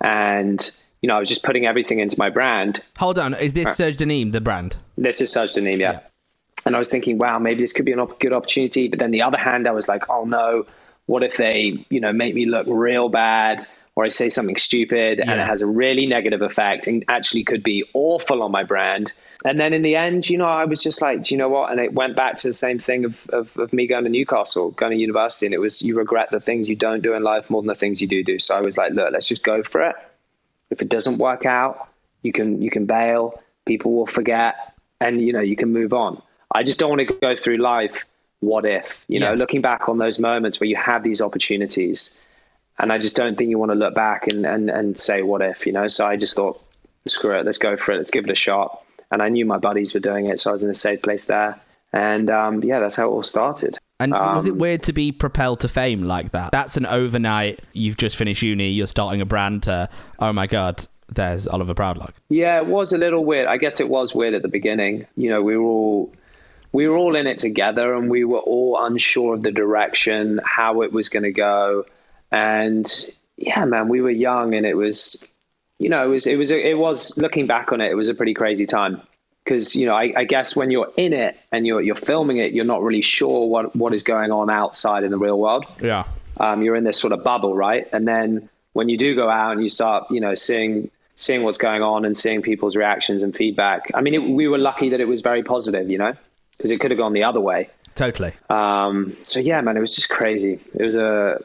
[0.00, 2.82] and you know, I was just putting everything into my brand.
[2.98, 4.76] Hold on, is this Serge Denim the brand?
[4.96, 6.00] This is Serge Denim, yeah.
[6.64, 8.88] And I was thinking, wow, maybe this could be a good opportunity.
[8.88, 10.66] But then the other hand, I was like, oh no,
[11.06, 15.20] what if they, you know, make me look real bad or I say something stupid
[15.20, 19.12] and it has a really negative effect and actually could be awful on my brand.
[19.44, 21.72] And then in the end, you know, I was just like, do you know what?
[21.72, 24.70] And it went back to the same thing of, of, of me going to Newcastle,
[24.70, 25.46] going to university.
[25.46, 27.74] And it was, you regret the things you don't do in life more than the
[27.74, 28.38] things you do do.
[28.38, 29.96] So I was like, look, let's just go for it.
[30.70, 31.88] If it doesn't work out,
[32.22, 33.40] you can you can bail.
[33.66, 36.22] People will forget, and you know you can move on.
[36.54, 38.06] I just don't want to go through life.
[38.40, 39.30] What if you know?
[39.30, 39.38] Yes.
[39.38, 42.20] Looking back on those moments where you have these opportunities,
[42.78, 45.42] and I just don't think you want to look back and and and say what
[45.42, 45.88] if you know.
[45.88, 46.62] So I just thought,
[47.06, 48.84] screw it, let's go for it, let's give it a shot.
[49.10, 51.26] And I knew my buddies were doing it, so I was in a safe place
[51.26, 51.60] there.
[51.92, 53.78] And um, yeah, that's how it all started.
[54.00, 56.50] And was it Um, weird to be propelled to fame like that?
[56.50, 57.60] That's an overnight.
[57.74, 58.70] You've just finished uni.
[58.70, 59.64] You're starting a brand.
[59.64, 59.88] To
[60.18, 60.84] oh my god,
[61.14, 62.14] there's Oliver Proudlock.
[62.28, 63.46] Yeah, it was a little weird.
[63.46, 65.06] I guess it was weird at the beginning.
[65.16, 66.12] You know, we were all
[66.72, 70.82] we were all in it together, and we were all unsure of the direction, how
[70.82, 71.84] it was going to go,
[72.30, 72.90] and
[73.36, 75.26] yeah, man, we were young, and it was,
[75.78, 78.14] you know, it was it was it was looking back on it, it was a
[78.14, 79.02] pretty crazy time
[79.44, 82.52] because you know I, I guess when you're in it and you're you're filming it,
[82.52, 86.04] you're not really sure what what is going on outside in the real world Yeah.
[86.38, 87.88] um, you're in this sort of bubble, right?
[87.92, 91.58] And then when you do go out and you start, you know, seeing seeing what's
[91.58, 93.90] going on and seeing people's reactions and feedback.
[93.94, 96.14] I mean, it, we were lucky that it was very positive, you know,
[96.62, 97.68] because it could have gone the other way.
[97.96, 98.32] Totally.
[98.48, 100.60] Um, so yeah, man, it was just crazy.
[100.78, 101.42] It was a,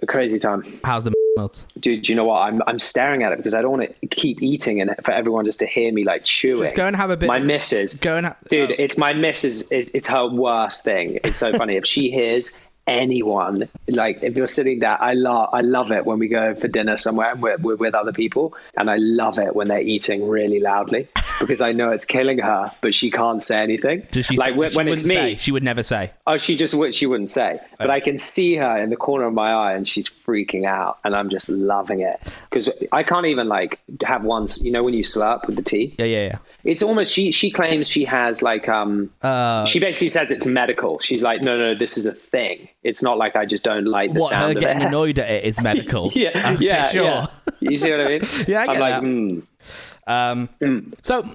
[0.00, 0.62] a crazy time.
[0.84, 1.66] How's the notes?
[1.78, 2.38] Dude, do you know what?
[2.38, 5.44] I'm I'm staring at it because I don't want to keep eating and for everyone
[5.44, 6.62] just to hear me like chewing.
[6.62, 8.74] Just go and have a bit- My missus, Go and ha- dude, oh.
[8.78, 9.70] it's my missus.
[9.72, 11.18] Is it's her worst thing.
[11.24, 15.60] It's so funny if she hears anyone like if you're sitting there i love i
[15.60, 18.90] love it when we go for dinner somewhere and we're, we're with other people and
[18.90, 21.06] i love it when they're eating really loudly
[21.40, 24.70] because i know it's killing her but she can't say anything Does she like when,
[24.70, 25.36] she when it's me say.
[25.36, 26.12] She would never say.
[26.26, 26.94] Oh, she just would.
[26.94, 29.86] She wouldn't say, but I can see her in the corner of my eye, and
[29.86, 34.62] she's freaking out, and I'm just loving it because I can't even like have once.
[34.62, 36.38] You know, when you slurp with the tea, Yeah, yeah, yeah.
[36.64, 37.12] it's almost.
[37.12, 39.10] She she claims she has like um.
[39.22, 40.98] Uh, she basically says it's medical.
[40.98, 42.68] She's like, no, no, this is a thing.
[42.82, 44.86] It's not like I just don't like the what her sound of getting it.
[44.86, 46.10] annoyed at it is medical.
[46.14, 47.04] yeah, Okay, yeah, sure.
[47.04, 47.26] yeah.
[47.60, 48.20] You see what I mean?
[48.48, 49.02] Yeah, I I'm like, that.
[49.02, 51.28] mm, Um, So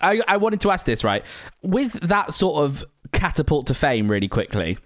[0.00, 1.24] I, I wanted to ask this, right?
[1.62, 4.78] With that sort of catapult to fame really quickly,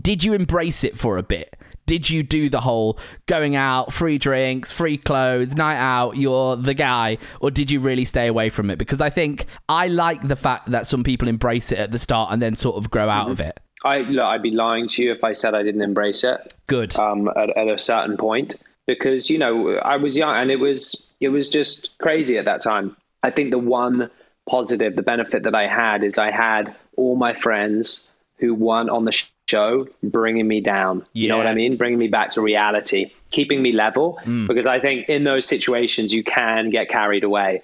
[0.00, 1.54] did you embrace it for a bit?
[1.86, 6.72] Did you do the whole going out, free drinks, free clothes, night out, you're the
[6.72, 8.78] guy, or did you really stay away from it?
[8.78, 12.32] Because I think I like the fact that some people embrace it at the start
[12.32, 13.60] and then sort of grow out of it.
[13.84, 16.54] I look, I'd be lying to you if I said I didn't embrace it.
[16.66, 16.96] Good.
[16.98, 18.54] um, at, at a certain point
[18.86, 22.60] because you know I was young and it was it was just crazy at that
[22.62, 22.96] time.
[23.22, 24.10] I think the one
[24.48, 29.04] positive, the benefit that I had is I had all my friends who weren't on
[29.04, 31.06] the show bringing me down.
[31.12, 31.76] You know what I mean?
[31.76, 34.20] Bringing me back to reality, keeping me level.
[34.46, 37.62] Because I think in those situations you can get carried away,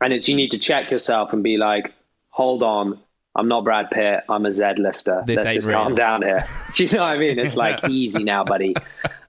[0.00, 1.92] and it's you need to check yourself and be like,
[2.28, 3.00] hold on.
[3.34, 4.24] I'm not Brad Pitt.
[4.28, 5.22] I'm a Z lister.
[5.26, 5.78] This Let's just real.
[5.78, 6.46] calm down here.
[6.74, 7.38] Do you know what I mean?
[7.38, 8.74] It's like easy now, buddy.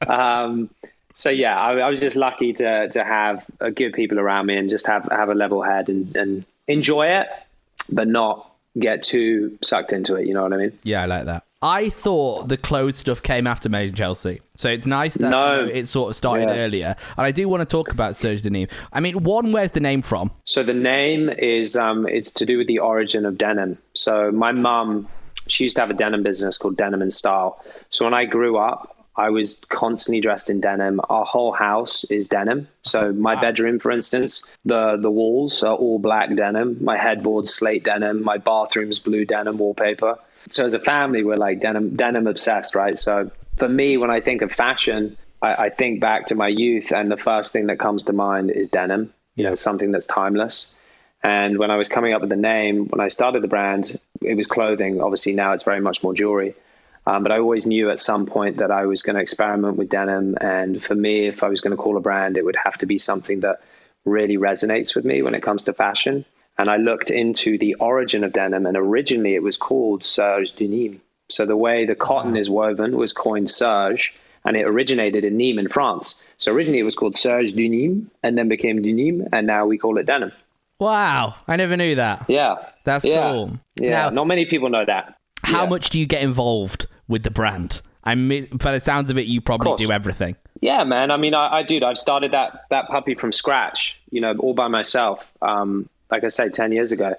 [0.06, 0.70] Um,
[1.14, 4.58] so yeah, I, I was just lucky to to have uh, good people around me
[4.58, 7.28] and just have have a level head and, and enjoy it,
[7.92, 10.26] but not get too sucked into it.
[10.26, 10.80] You know what I mean?
[10.84, 11.44] Yeah, I like that.
[11.64, 15.60] I thought the clothes stuff came after Made in Chelsea, so it's nice that No.
[15.60, 16.56] you know, it sort of started Yeah.
[16.58, 16.96] earlier.
[17.18, 18.68] And I do want to talk about Serge Denim.
[18.92, 20.32] I mean, one, where's the name from?
[20.46, 23.78] So the name is um, it's to do with the origin of denim.
[23.94, 25.08] So my mum,
[25.48, 27.64] she used to have a denim business called Denim and Style.
[27.92, 31.00] So when I grew up, I was constantly dressed in denim.
[31.10, 32.68] Our whole house is denim.
[32.84, 36.78] So my bedroom, for instance, the the walls are all black denim.
[36.84, 38.24] My headboard's slate denim.
[38.24, 40.18] My bathroom's blue denim wallpaper.
[40.50, 42.98] So as a family, we're like denim denim obsessed, right?
[42.98, 46.92] So for me, when I think of fashion, I, I think back to my youth,
[46.92, 49.14] and the first thing that comes to mind is denim.
[49.36, 50.76] You know, something that's timeless.
[51.24, 54.36] And when I was coming up with the name, when I started the brand, it
[54.36, 55.02] was clothing.
[55.02, 56.56] Obviously, now it's very much more jewelry.
[57.06, 59.90] Um, but I always knew at some point that I was going to experiment with
[59.90, 60.36] denim.
[60.40, 62.86] And for me, if I was going to call a brand, it would have to
[62.86, 63.62] be something that
[64.06, 66.26] really resonates with me when it comes to fashion.
[66.58, 70.68] And I looked into the origin of denim, and originally it was called serge du
[70.68, 71.00] Nîmes.
[71.30, 74.14] So the way the cotton is woven was coined serge,
[74.46, 76.24] and it originated in Nîmes in France.
[76.38, 79.66] So originally it was called serge du Nîmes, and then became du Nîmes, and now
[79.66, 80.32] we call it denim.
[80.80, 82.26] Wow, I never knew that.
[82.28, 83.32] Yeah, That's yeah.
[83.32, 83.60] cool.
[83.80, 85.16] Yeah, Now- not many people know that.
[85.44, 85.70] How Yeah.
[85.70, 87.82] much do you get involved with the brand?
[88.04, 90.36] I mean, by the sounds of it, you probably do everything.
[90.60, 91.12] Yeah, man.
[91.12, 94.00] I mean, I, I dude, I've started that that puppy from scratch.
[94.12, 95.32] You know, all by myself.
[95.42, 97.16] Um, like I say, ten years ago.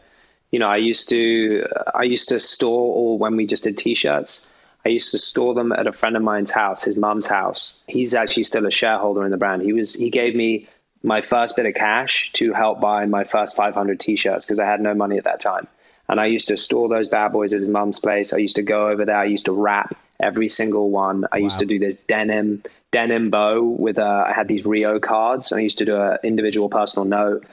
[0.50, 4.50] You know, I used to I used to store all when we just did t-shirts.
[4.84, 7.82] I used to store them at a friend of mine's house, his mum's house.
[7.86, 9.62] He's actually still a shareholder in the brand.
[9.62, 10.68] He was he gave me
[11.02, 14.80] my first bit of cash to help buy my first 500 t-shirts because I had
[14.80, 15.66] no money at that time.
[16.08, 18.32] And I used to store those bad boys at his mum's place.
[18.32, 19.16] I used to go over there.
[19.16, 21.26] I used to wrap every single one.
[21.32, 25.52] I used to do this denim denim bow with uh, I had these Rio cards.
[25.52, 27.46] And I used to do an individual personal note.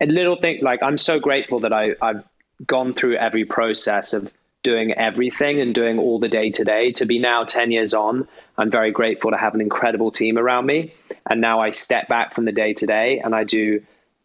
[0.00, 2.24] A little thing like I'm so grateful that I I've
[2.66, 4.32] gone through every process of
[4.62, 8.26] doing everything and doing all the day to day to be now 10 years on
[8.56, 10.92] i'm very grateful to have an incredible team around me.
[11.30, 13.82] And now i step back from the day to day and i do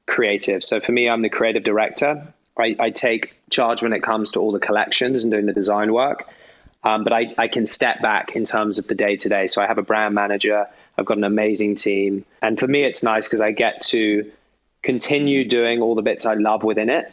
[0.08, 0.64] creative.
[0.64, 2.34] So for me i'm the creative director.
[2.58, 5.92] I, I take charge when it comes to all the collections and doing the design
[5.92, 6.30] work.
[6.84, 9.62] Um, but I, I can step back in terms of the day to day so
[9.62, 10.68] i have a brand manager.
[10.98, 12.26] I've got an amazing team.
[12.42, 14.32] And for me it's nice because i get to
[14.84, 17.12] continue doing all the bits i love within it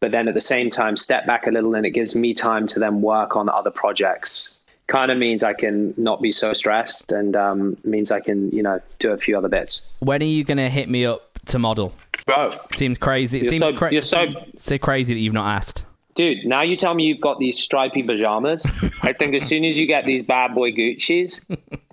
[0.00, 2.66] but then at the same time step back a little and it gives me time
[2.68, 7.10] to then work on other projects kind of means i can not be so stressed
[7.12, 10.44] and um, means i can you know do a few other bits When are you
[10.44, 11.92] going to hit me up to model?
[12.26, 13.38] bro Seems crazy.
[13.38, 15.84] It You're seems so- cra- you're so- seems so crazy that you've not asked.
[16.18, 18.66] Dude now you tell me you've got these stripy pajamas
[19.02, 21.40] i think as soon as you get these bad boy gucci's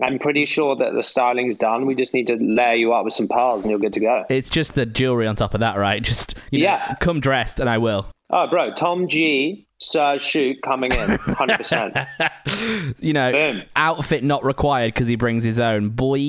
[0.02, 3.14] i'm pretty sure that the styling's done we just need to layer you up with
[3.14, 5.78] some pearls and you're good to go It's just the jewelry on top of that,
[5.78, 6.02] right?
[6.02, 6.96] Just you know, Yeah.
[7.00, 8.08] come dressed, and I will.
[8.32, 13.62] oh bro tom g Sir Shoot coming in 100% You know, Boom.
[13.76, 15.90] outfit not required because he brings his own.
[15.90, 16.20] Boy,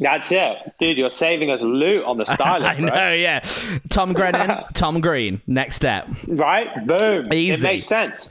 [0.00, 3.12] that's it dude you're saving us loot on the styling I know, bro.
[3.14, 3.40] yeah.
[3.88, 5.40] Tom Grennan, Tom Green.
[5.46, 6.06] Next step.
[6.28, 7.54] right boom Easy.
[7.54, 8.30] it makes sense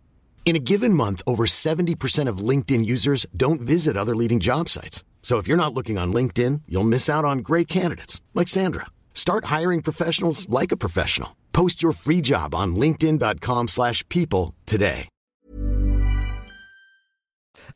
[0.43, 5.05] In a given month, over 70% of LinkedIn users don't visit other leading job sites.
[5.21, 8.87] So if you're not looking on LinkedIn, you'll miss out on great candidates like Sandra.
[9.13, 11.37] Start hiring professionals like a professional.
[11.53, 15.07] Post your free job on linkedin.com/people slash people today.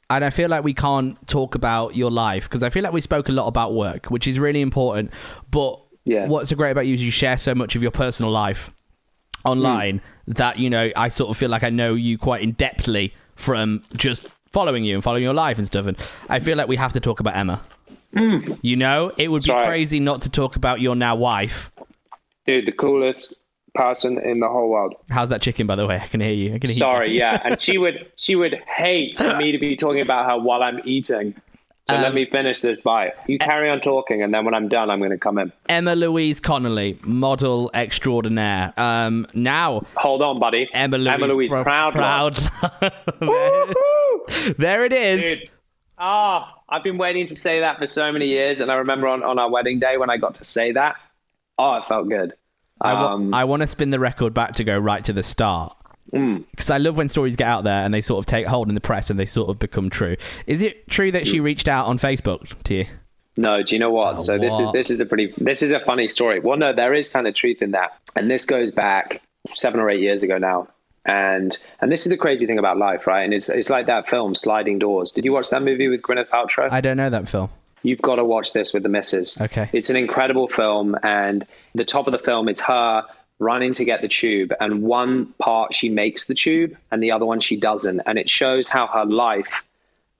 [0.10, 3.02] and I feel like we can't talk about your life because I feel like we
[3.02, 5.10] spoke a lot about work, which is really important.
[5.50, 6.28] But Yeah.
[6.28, 8.70] what's so great about you is you share so much of your personal life
[9.46, 13.12] online that you know I sort of feel like I know you quite in depthly
[13.36, 15.86] from just following you and following your life and stuff.
[15.86, 15.98] And
[16.30, 17.62] I feel like we have to talk about Emma.
[18.14, 18.60] Mm.
[18.62, 21.72] You know, it would be crazy not to talk about your now wife.
[22.46, 23.34] dude, the coolest,
[23.76, 24.96] person in the whole world.
[25.10, 26.00] How's that chicken, by the way?
[26.02, 26.56] I can hear you.
[26.56, 27.20] I can hear Sorry, you.
[27.20, 30.64] yeah, and she would she would hate for me to be talking about her while
[30.64, 31.36] I'm eating.
[31.88, 33.12] So let Um, me finish this bite.
[33.28, 35.52] You carry on talking, and then when I'm done, I'm going to come in.
[35.70, 38.74] Emma Louise Connolly, model extraordinaire.
[38.76, 40.68] Um, now Hold on, buddy.
[40.74, 41.94] Emma Louise, Emma Louise Pro- proud.
[41.94, 42.36] proud.
[44.58, 45.40] There it is.
[45.42, 45.50] Dude.
[45.98, 49.24] Ah, I've been waiting to say that for so many years, and I remember on,
[49.24, 50.96] on our wedding day when I got to say that.
[51.58, 52.34] Oh, it felt good.
[52.82, 55.24] I wa- Um, I want to spin the record back to go right to the
[55.24, 55.78] start.
[56.14, 56.44] Mm.
[56.52, 58.76] Because I love when stories get out there and they sort of take hold in
[58.76, 60.16] the press and they sort of become true.
[60.48, 62.86] Is it true that she reached out on Facebook to you?
[63.38, 64.16] No, do you know what?
[64.16, 66.40] Oh, so this is this is a pretty this is a funny story.
[66.40, 69.90] Well, no, there is kind of truth in that, and this goes back seven or
[69.90, 70.70] eight years ago now.
[71.06, 73.24] And and this is the crazy thing about life, right?
[73.24, 75.12] And it's it's like that film Sliding Doors.
[75.12, 76.72] Did you watch that movie with Gwyneth Paltrow?
[76.72, 77.50] I don't know that film.
[77.84, 79.40] You've got to watch this with the missus.
[79.40, 79.70] Okay.
[79.72, 81.46] It's an incredible film, and
[81.76, 83.06] the top of the film, it's her
[83.40, 87.26] running to get the tube, and one part she makes the tube, and the other
[87.26, 89.64] one she doesn't, and it shows how her life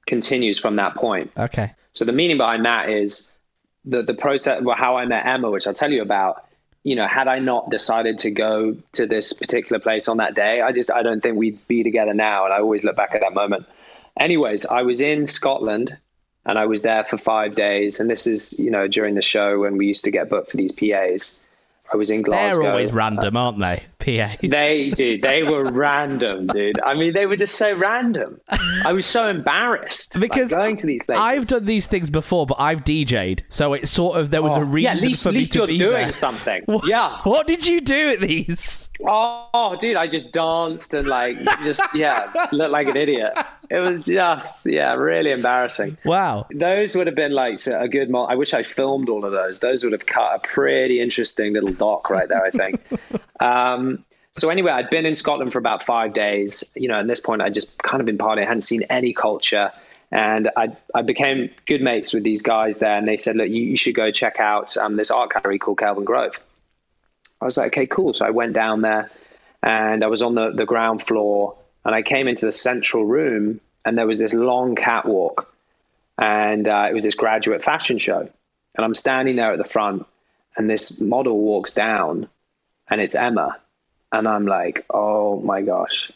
[0.06, 1.32] continues from that point.
[1.38, 1.74] Okay.
[1.94, 3.32] So the meaning behind that is
[3.86, 6.44] the the process, well, how I met Emma, which I'll tell you about.
[6.84, 10.62] You know, had I not decided to go to this particular place on that day,
[10.62, 12.46] I just I don't think we'd be together now.
[12.46, 13.66] And I always look back at that moment.
[14.20, 15.98] Anyways, I was in Scotland
[16.46, 18.00] and I was there for five days.
[18.00, 20.58] And this is you know during the show when we used to get booked for
[20.58, 21.44] these PAs.
[21.94, 22.62] I was in Glasgow.
[22.62, 23.84] They're always uh, random, aren't they?
[24.00, 24.36] PA.
[24.42, 26.80] They, dude, they were random, dude.
[26.82, 28.40] I mean, they were just so random.
[28.84, 31.22] I was so embarrassed like, Because going to these places.
[31.22, 34.64] I've done these things before, but I've DJ'd, so it sort of there was a
[34.64, 36.64] reason yeah, at least, for at me least to you're be doing something.
[36.66, 37.18] What- Yeah.
[37.24, 38.85] What did you do at these?
[39.04, 43.34] Oh, dude, I just danced and like just yeah, looked like an idiot.
[43.70, 45.98] It was just yeah, really embarrassing.
[46.06, 46.48] Wow.
[46.54, 48.10] Those would have been like a good.
[48.10, 49.60] Mo- I wish I filmed all of those.
[49.60, 52.44] Those would have cut a pretty interesting little doc right there.
[52.44, 52.82] I think.
[53.40, 56.72] um, so anyway, I'd been in Scotland for about five days.
[56.76, 58.44] You know, at this point, I'd just kind of been partying.
[58.44, 59.72] I hadn't seen any culture.
[60.12, 63.62] And I, I became good mates with these guys there, and they said, "Look, you,
[63.62, 66.38] you should go check out um, this art gallery called Kelvingrove."
[67.42, 68.14] I was like, okay, cool.
[68.14, 69.12] So I went down there
[69.62, 73.60] and I was on the, the ground floor and I came into the central room
[73.84, 75.54] and there was this long catwalk
[76.18, 78.30] and uh, it was this graduate fashion show.
[78.76, 80.06] And I'm standing there at the front
[80.56, 82.30] and this model walks down
[82.88, 83.58] and it's Emma.
[84.12, 86.12] And I'm like, oh my gosh,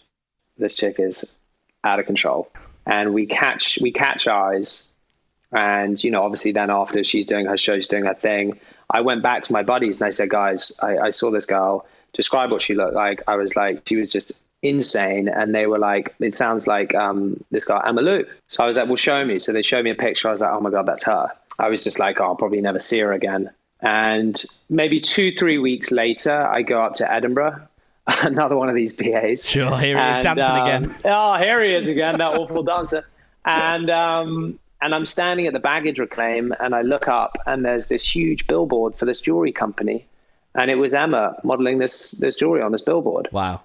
[0.58, 1.38] this chick is
[1.84, 2.50] out of control.
[2.86, 4.90] And we catch, we catch eyes
[5.52, 8.60] and, you know, obviously then after she's doing her show, she's doing her thing.
[8.90, 11.86] I went back to my buddies and I said, guys, I, I saw this girl.
[12.14, 13.22] Describe what she looked like.
[13.28, 14.32] I was like, she was just
[14.64, 15.28] insane.
[15.30, 18.26] And they were like, it sounds like um, this guy, Emma Lou.
[18.48, 19.38] So I was like, well, show me.
[19.40, 20.28] So they showed me a picture.
[20.28, 21.28] I was like, oh my God, that's her.
[21.60, 23.52] I was just like, oh, I'll probably never see her again.
[23.82, 27.68] And maybe two, three weeks later, I go up to Edinburgh,
[28.24, 29.46] another one of these PAs.
[29.46, 30.96] Sure, here he is And, dancing um, again.
[31.06, 33.06] Oh, here he is again, that awful dancer.
[33.46, 37.88] And um, and I'm standing at the baggage reclaim, and I look up, and there's
[37.88, 40.06] this huge billboard for this jewelry company,
[40.56, 43.30] and it was Emma modeling this this jewelry on this billboard.
[43.32, 43.62] Wow.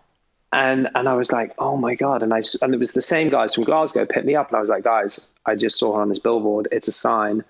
[0.52, 2.22] And and I was like, oh my god!
[2.22, 4.60] And I and it was the same guys from Glasgow picked me up, and I
[4.60, 6.68] was like, guys, I just saw her on this billboard.
[6.72, 7.44] It's a sign.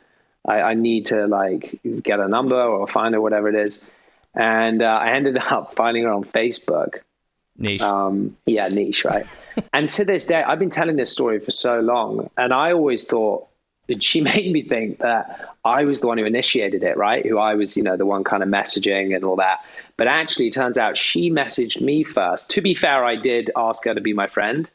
[0.46, 3.88] I, I need to like get a number or find her, whatever it is.
[4.34, 6.98] And uh, I ended up finding her on Facebook.
[7.56, 7.80] Niche.
[7.80, 9.26] Um, yeah, niche, right?
[9.72, 13.06] and to this day, I've been telling this story for so long, and I always
[13.06, 13.46] thought
[13.88, 17.24] that she made me think that I was the one who initiated it, right?
[17.24, 19.64] Who I was, you know, the one kind of messaging and all that.
[19.96, 22.50] But actually, it turns out she messaged me first.
[22.50, 24.68] To be fair, I did ask her to be my friend.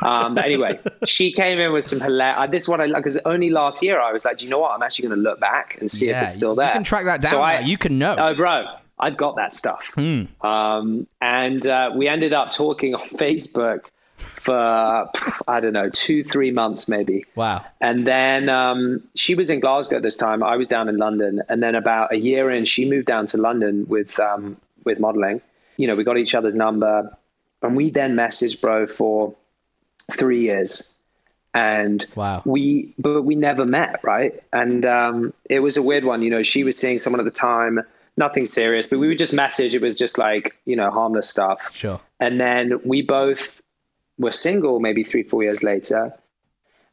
[0.00, 2.50] Um, but anyway, she came in with some hilarious.
[2.50, 4.58] This is what I like because only last year I was like, do you know
[4.60, 4.72] what?
[4.72, 6.68] I'm actually going to look back and see Yeah, if it's still there.
[6.68, 7.42] you can track that down So now.
[7.44, 8.16] I, You can know.
[8.18, 8.64] Oh, bro,
[8.98, 9.90] I've got that stuff.
[9.94, 10.24] Hmm.
[10.46, 13.82] Um, and uh, we ended up talking on Facebook
[14.42, 15.08] for
[15.48, 17.24] I don't know two, three months maybe.
[17.36, 17.64] Wow.
[17.80, 20.42] And then um, she was in Glasgow this time.
[20.42, 23.36] I was down in London, and then about a year in, she moved down to
[23.36, 25.40] London with um, with modeling.
[25.76, 27.16] You know, we got each other's number,
[27.62, 29.34] and we then messaged, bro, for
[30.10, 30.92] three years.
[31.54, 32.42] And Wow.
[32.44, 34.42] we, but we never met, right?
[34.52, 36.22] And um, it was a weird one.
[36.22, 37.78] You know, she was seeing someone at the time,
[38.16, 39.74] nothing serious, but we would just message.
[39.74, 41.70] It was just like you know harmless stuff.
[41.72, 42.00] Sure.
[42.20, 43.61] And then we both
[44.18, 46.14] were single maybe three, four years later.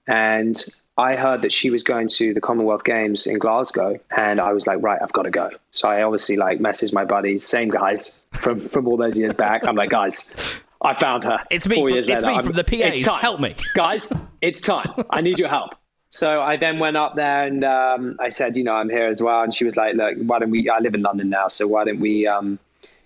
[0.07, 0.61] And
[0.97, 3.99] I heard that she was going to the Commonwealth Games in Glasgow.
[4.15, 5.49] And I was like, right, I've got to go.
[5.71, 9.65] So I obviously like messaged my buddies, same guys from, from all those years back.
[9.67, 10.35] I'm like, guys,
[10.81, 11.39] I found her.
[11.49, 12.27] It's me Four from- years it's later.
[12.27, 12.97] me I'm- from the PAs.
[12.97, 13.21] It's time.
[13.21, 13.55] Help me.
[13.75, 14.11] Guys,
[14.41, 14.91] it's time.
[15.09, 15.75] I need your help.
[16.11, 19.21] So I then went up there and um, I said, you know, I'm here as
[19.21, 19.43] well.
[19.43, 21.49] And she was like, look, why don't we, I live in London now.
[21.49, 22.57] So why don't we, um,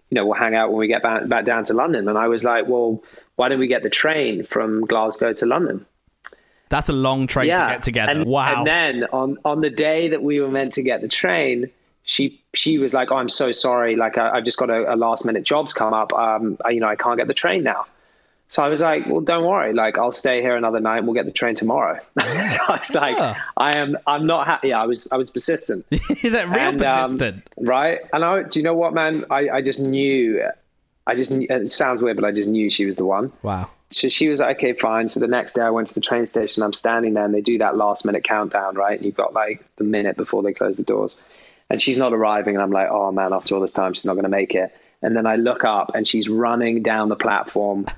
[0.09, 2.07] you know, we'll hang out when we get back, back down to London.
[2.07, 3.03] And I was like, well,
[3.35, 5.85] why don't we get the train from Glasgow to London?
[6.69, 8.11] That's a long train to get together.
[8.11, 8.57] And, wow.
[8.57, 11.69] And then on, on the day that we were meant to get the train,
[12.03, 13.95] she she was like, "Oh, I'm so sorry.
[13.95, 16.13] Like, I, have just got a, a, last minute job's come up.
[16.13, 17.85] Um, I, you know, I can't get the train now."
[18.49, 19.73] So I was like, "Well, don't worry.
[19.73, 20.97] Like, I'll stay here another night.
[20.97, 23.17] and We'll get the train tomorrow." I was like,
[23.55, 23.97] "I am.
[24.05, 25.07] I'm not happy." Yeah, I was.
[25.11, 25.85] I was persistent.
[25.89, 27.99] that real and, um, persistent, um, right?
[28.11, 29.25] And I, do you know what, man?
[29.29, 30.43] I, I just knew.
[31.05, 31.31] I just.
[31.31, 33.31] It sounds weird, but I just knew she was the one.
[33.41, 33.69] Wow.
[33.89, 35.07] So she was like, okay, fine.
[35.07, 36.63] So the next day I went to the train station.
[36.63, 38.97] I'm standing there and they do that last minute countdown, right?
[38.97, 41.21] And you've got like the minute before they close the doors
[41.69, 42.55] and she's not arriving.
[42.55, 44.75] And I'm like, oh man, after all this time, she's not going to make it.
[45.01, 47.85] And then I look up and she's running down the platform.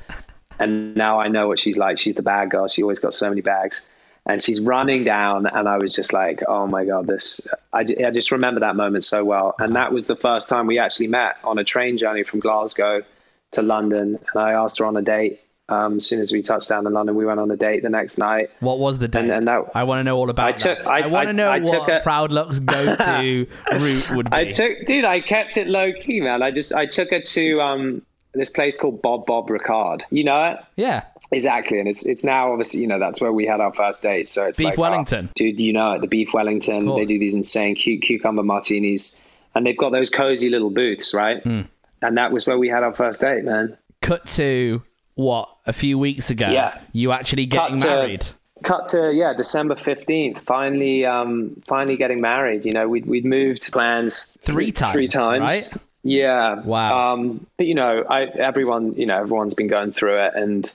[0.57, 1.99] And now I know what she's like.
[1.99, 2.69] She's the bag girl.
[2.69, 3.85] She always got so many bags.
[4.27, 5.45] And she's running down.
[5.45, 9.03] And I was just like, oh my God, this, I, I just remember that moment
[9.03, 9.55] so well.
[9.59, 13.03] And that was the first time we actually met on a train journey from Glasgow
[13.51, 14.17] to London.
[14.33, 16.93] And I asked her on a date um, as soon as we touched down in
[16.93, 18.51] London, we went on a date the next night.
[18.59, 19.23] What was the date?
[19.23, 20.47] And, and that, I want to know all about.
[20.47, 20.77] I took.
[20.79, 20.87] That.
[20.87, 24.35] I, I want to know I, what a, Proud Luck's go-to route would be.
[24.35, 25.05] I took, dude.
[25.05, 26.43] I kept it low key, man.
[26.43, 28.05] I just I took her to um,
[28.35, 30.03] this place called Bob Bob Ricard.
[30.11, 30.59] You know it?
[30.75, 31.05] Yeah.
[31.31, 34.29] Exactly, and it's it's now obviously you know that's where we had our first date.
[34.29, 35.59] So it's beef like, Wellington, oh, dude.
[35.59, 36.85] You know it, the beef Wellington.
[36.85, 39.19] They do these insane cucumber martinis,
[39.55, 41.43] and they've got those cozy little booths, right?
[41.43, 41.67] Mm.
[42.01, 43.75] And that was where we had our first date, man.
[44.01, 44.83] Cut to
[45.15, 46.49] what a few weeks ago.
[46.49, 48.21] Yeah, you actually getting cut married.
[48.21, 50.41] To, cut to yeah, December fifteenth.
[50.41, 52.65] Finally, um, finally getting married.
[52.65, 55.73] You know, we'd we'd moved plans three times, three times, right?
[56.03, 56.61] Yeah.
[56.61, 57.13] Wow.
[57.13, 60.71] Um, but you know, I everyone, you know, everyone's been going through it, and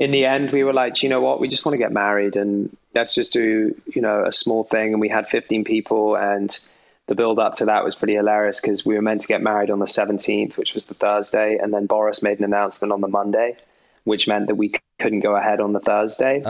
[0.00, 2.34] in the end, we were like, you know what, we just want to get married,
[2.34, 4.92] and let's just do you know a small thing.
[4.92, 6.58] And we had fifteen people, and
[7.06, 9.70] the build up to that was pretty hilarious because we were meant to get married
[9.70, 13.08] on the 17th, which was the Thursday, and then Boris made an announcement on the
[13.08, 13.56] Monday
[14.04, 16.42] which meant that we couldn't go ahead on the Thursday.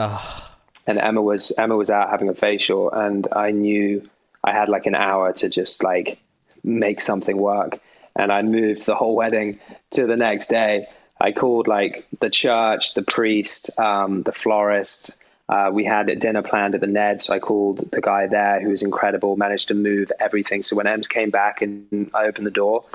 [0.87, 4.09] And Emma was Emma was out having a facial, and I knew
[4.43, 6.19] I had like an hour to just like
[6.63, 7.79] make something work.
[8.15, 9.59] And I moved the whole wedding
[9.91, 10.87] to the next day.
[11.21, 15.11] I called like the church, the priest, um, the florist.
[15.47, 18.61] Uh, we had a dinner planned at the Ned, so I called the guy there
[18.61, 20.63] who was incredible, managed to move everything.
[20.63, 22.85] So when Ems came back and I opened the door,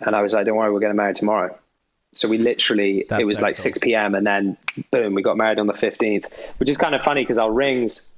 [0.00, 1.56] and I was like, "Don't worry, we're getting married tomorrow."
[2.12, 3.62] So we literally, That's it was so like cool.
[3.62, 4.14] 6 p.m.
[4.14, 4.56] and then
[4.90, 6.26] boom, we got married on the 15th,
[6.58, 8.14] which is kind of funny because our rings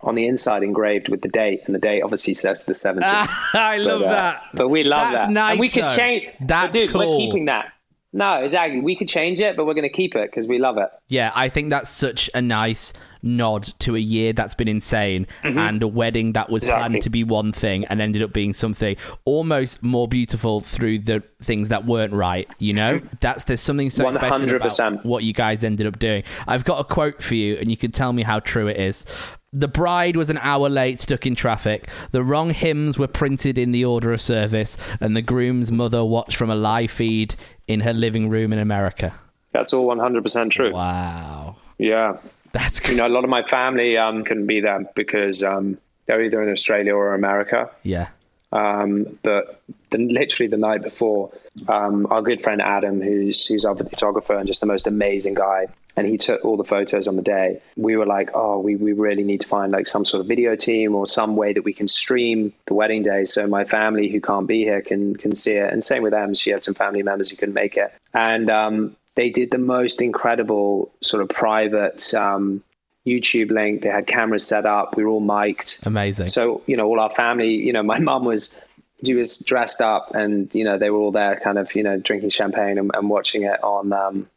[0.00, 3.02] on the inside engraved with the date, and the date obviously says the 17th.
[3.54, 4.42] I love but, uh, that.
[4.54, 5.32] But we love That's that.
[5.32, 5.96] Nice, and we could though.
[5.96, 6.28] change.
[6.40, 7.00] That's dude, cool.
[7.00, 7.72] We're keeping that.
[8.12, 8.80] No, exactly.
[8.80, 10.88] We could change it, but we're going to keep it because we love it.
[11.08, 15.58] Yeah, I think that's such a nice nod to a year that's been insane mm-hmm.
[15.58, 16.88] and a wedding that was exactly.
[16.88, 21.22] planned to be one thing and ended up being something almost more beautiful through the
[21.42, 23.06] things that weren't right you know mm-hmm.
[23.20, 24.14] that's there's something so 100%.
[24.14, 27.70] special about what you guys ended up doing i've got a quote for you and
[27.70, 29.04] you can tell me how true it is
[29.52, 31.88] the bride was an hour late, stuck in traffic.
[32.10, 36.36] The wrong hymns were printed in the order of service, and the groom's mother watched
[36.36, 37.34] from a live feed
[37.66, 39.14] in her living room in America.
[39.52, 40.72] That's all 100% true.
[40.72, 41.56] Wow.
[41.78, 42.18] Yeah.
[42.52, 46.22] That's You know, a lot of my family um, couldn't be there because um, they're
[46.22, 47.70] either in Australia or America.
[47.82, 48.08] Yeah.
[48.50, 51.32] Um, but the, literally the night before,
[51.68, 55.66] um, our good friend Adam, who's who's our photographer and just the most amazing guy,
[55.98, 57.60] and he took all the photos on the day.
[57.76, 60.56] We were like, oh, we, we really need to find like some sort of video
[60.56, 64.20] team or some way that we can stream the wedding day, so my family who
[64.20, 65.72] can't be here can can see it.
[65.72, 68.96] And same with them, she had some family members who couldn't make it, and um,
[69.14, 72.62] they did the most incredible sort of private um,
[73.04, 73.82] YouTube link.
[73.82, 74.96] They had cameras set up.
[74.96, 75.86] We were all mic'd.
[75.86, 76.28] Amazing.
[76.28, 78.58] So, you know, all our family, you know, my mum was,
[79.04, 81.96] she was dressed up and, you know, they were all there kind of, you know,
[81.98, 84.28] drinking champagne and, and watching it on, um,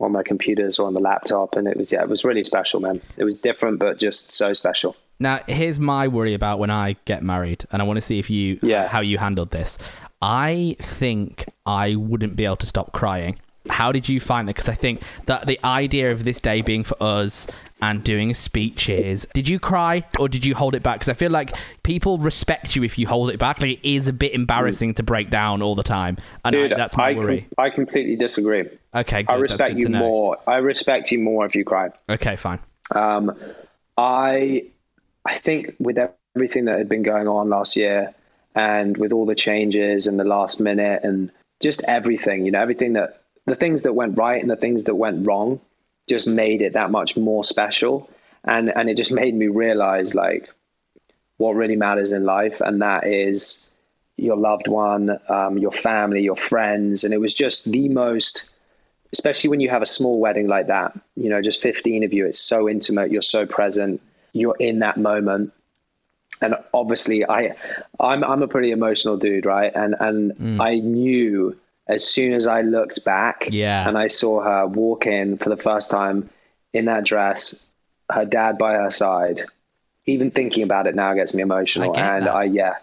[0.00, 1.56] on their computers or on the laptop.
[1.56, 3.00] And it was, yeah, it was really special, man.
[3.16, 4.96] It was different, but just so special.
[5.18, 8.30] Now, here's my worry about when I get married, and I want to see if
[8.30, 8.88] you, yeah.
[8.88, 9.76] how you handled this.
[10.22, 13.38] I think I wouldn't be able to stop crying.
[13.68, 14.54] How did you find that?
[14.54, 17.46] Because I think that the idea of this day being for us
[17.82, 19.26] and doing speeches.
[19.34, 20.96] Did you cry or did you hold it back?
[20.96, 23.60] Because I feel like people respect you if you hold it back.
[23.60, 26.76] Like it is a bit embarrassing to break down all the time, and Dude, I,
[26.76, 27.40] that's my I worry.
[27.56, 28.68] Com- I completely disagree.
[28.94, 29.32] Okay, good.
[29.32, 30.38] I respect you more.
[30.46, 31.90] I respect you more if you cry.
[32.08, 32.58] Okay, fine.
[32.94, 33.36] Um,
[33.96, 34.64] I
[35.24, 35.98] I think with
[36.34, 38.14] everything that had been going on last year,
[38.54, 42.94] and with all the changes and the last minute and just everything, you know, everything
[42.94, 45.60] that the things that went right and the things that went wrong
[46.10, 48.10] just made it that much more special.
[48.44, 50.50] And, and it just made me realize like
[51.38, 52.60] what really matters in life.
[52.60, 53.66] And that is,
[54.16, 58.50] your loved one, um, your family, your friends, and it was just the most.
[59.12, 62.26] Especially when you have a small wedding like that, you know, just 15 of you,
[62.26, 64.00] it's so intimate, you're so present,
[64.32, 65.52] you're in that moment
[66.40, 67.54] and obviously I
[67.98, 69.72] I'm I'm a pretty emotional dude, right?
[69.74, 70.60] And and mm.
[70.60, 71.56] I knew
[71.90, 73.86] as soon as I looked back yeah.
[73.86, 76.30] and I saw her walk in for the first time
[76.72, 77.68] in that dress,
[78.10, 79.44] her dad by her side,
[80.06, 81.96] even thinking about it now gets me emotional.
[81.96, 82.34] I and that.
[82.34, 82.76] I yeah.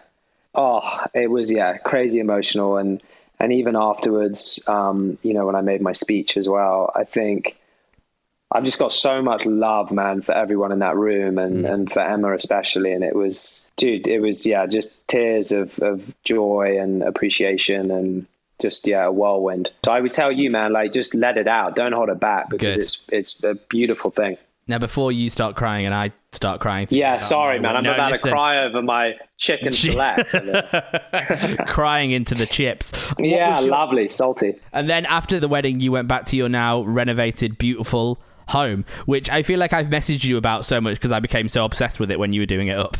[0.54, 3.02] Oh, it was yeah, crazy emotional and
[3.40, 7.56] and even afterwards, um, you know, when I made my speech as well, I think
[8.50, 11.72] I've just got so much love, man, for everyone in that room and, mm.
[11.72, 12.92] and for Emma especially.
[12.92, 18.26] And it was, dude, it was, yeah, just tears of, of joy and appreciation and
[18.60, 19.70] just, yeah, a whirlwind.
[19.84, 21.76] So I would tell you, man, like just let it out.
[21.76, 22.84] Don't hold it back because Good.
[22.84, 24.36] it's, it's a beautiful thing.
[24.68, 26.88] Now, before you start crying and I start crying.
[26.90, 27.74] Yeah, sorry, man.
[27.74, 28.28] I'm no, about listen.
[28.28, 30.30] to cry over my chicken select.
[31.66, 33.08] crying into the chips.
[33.12, 33.70] What yeah, your...
[33.70, 34.60] lovely, salty.
[34.72, 39.30] And then after the wedding, you went back to your now renovated, beautiful home, which
[39.30, 42.10] I feel like I've messaged you about so much because I became so obsessed with
[42.10, 42.98] it when you were doing it up.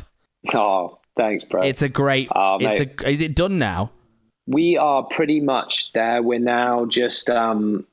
[0.55, 1.63] Oh, thanks, bro.
[1.63, 2.29] It's a great.
[2.35, 3.91] Oh, it's a, is it done now?
[4.49, 6.23] We are pretty much there.
[6.23, 7.87] We're now just um,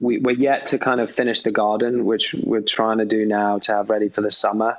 [0.00, 3.60] we, we're yet to kind of finish the garden, which we're trying to do now
[3.60, 4.76] to have ready for the summer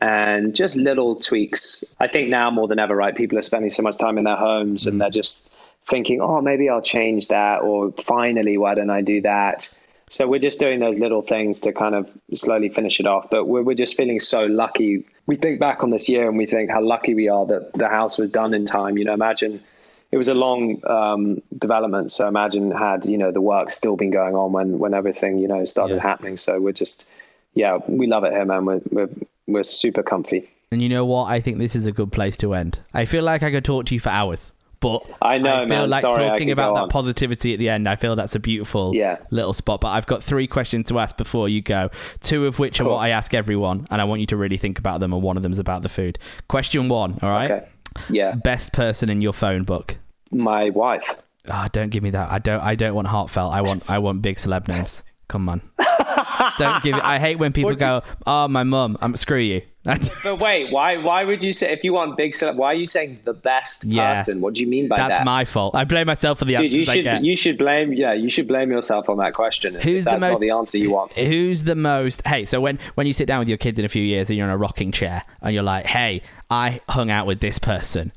[0.00, 1.82] and just little tweaks.
[1.98, 3.16] I think now more than ever, right?
[3.16, 4.88] People are spending so much time in their homes mm.
[4.88, 5.54] and they're just
[5.88, 9.68] thinking, oh, maybe I'll change that, or finally, why don't I do that?
[10.10, 13.30] So we're just doing those little things to kind of slowly finish it off.
[13.30, 15.04] But we're, we're just feeling so lucky.
[15.26, 17.88] We think back on this year and we think how lucky we are that the
[17.88, 18.98] house was done in time.
[18.98, 19.62] You know, imagine
[20.10, 22.12] it was a long um, development.
[22.12, 25.48] So imagine had, you know, the work still been going on when, when everything, you
[25.48, 26.02] know, started yeah.
[26.02, 26.38] happening.
[26.38, 27.08] So we're just,
[27.54, 28.64] yeah, we love it here, man.
[28.64, 29.10] We're, we're,
[29.46, 30.48] we're super comfy.
[30.70, 31.24] And you know what?
[31.24, 32.80] I think this is a good place to end.
[32.92, 34.52] I feel like I could talk to you for hours.
[34.78, 35.90] But I know, I feel man.
[35.90, 37.88] like Sorry, talking about that positivity at the end.
[37.88, 39.16] I feel that's a beautiful yeah.
[39.30, 39.80] little spot.
[39.80, 41.90] But I've got three questions to ask before you go.
[42.20, 44.58] Two of which of are what I ask everyone, and I want you to really
[44.58, 45.14] think about them.
[45.14, 46.18] And one of them is about the food.
[46.48, 47.18] Question one.
[47.22, 47.50] All right.
[47.50, 47.68] Okay.
[48.10, 48.34] Yeah.
[48.34, 49.96] Best person in your phone book.
[50.30, 51.16] My wife.
[51.48, 52.30] Oh, don't give me that.
[52.30, 52.60] I don't.
[52.60, 53.52] I don't want heartfelt.
[53.52, 53.88] I want.
[53.88, 55.04] I want big celeb names.
[55.28, 55.62] Come on.
[56.58, 57.04] don't give it.
[57.04, 59.62] I hate when people go, "Oh, my mum." I'm screw you.
[60.24, 62.56] but wait, why why would you say if you want big celeb?
[62.56, 64.40] Why are you saying the best yeah, person?
[64.40, 65.14] What do you mean by that's that?
[65.18, 65.76] That's my fault.
[65.76, 67.24] I blame myself for the Dude, answers you should, I get.
[67.24, 69.76] You should blame yeah, you should blame yourself on that question.
[69.76, 71.12] Who's the most, not the answer you want?
[71.12, 72.26] Who's the most?
[72.26, 74.36] Hey, so when when you sit down with your kids in a few years and
[74.36, 78.10] you're in a rocking chair and you're like, hey, I hung out with this person.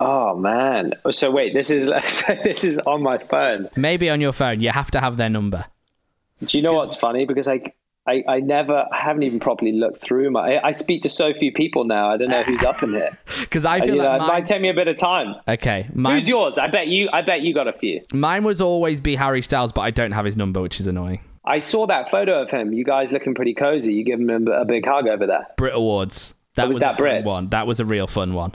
[0.00, 0.94] Oh man!
[1.10, 1.86] So wait, this is
[2.44, 3.68] this is on my phone.
[3.76, 4.60] Maybe on your phone.
[4.60, 5.66] You have to have their number.
[6.44, 7.26] Do you know what's funny?
[7.26, 7.60] Because I
[8.06, 11.32] I, I never I haven't even properly looked through my I, I speak to so
[11.32, 13.16] few people now I don't know who's up in here.
[13.40, 14.20] Because I feel like know, mine...
[14.20, 15.36] it might take me a bit of time.
[15.48, 16.18] Okay mine...
[16.18, 16.58] who's yours?
[16.58, 18.02] I bet you I bet you got a few.
[18.12, 21.20] Mine was always be Harry Styles but I don't have his number which is annoying.
[21.46, 22.72] I saw that photo of him.
[22.72, 23.92] You guys looking pretty cozy.
[23.92, 25.46] You give him a, big hug over there.
[25.58, 26.34] Brit Awards.
[26.54, 27.50] That oh, was, was that Brit one.
[27.50, 28.54] That was a real fun one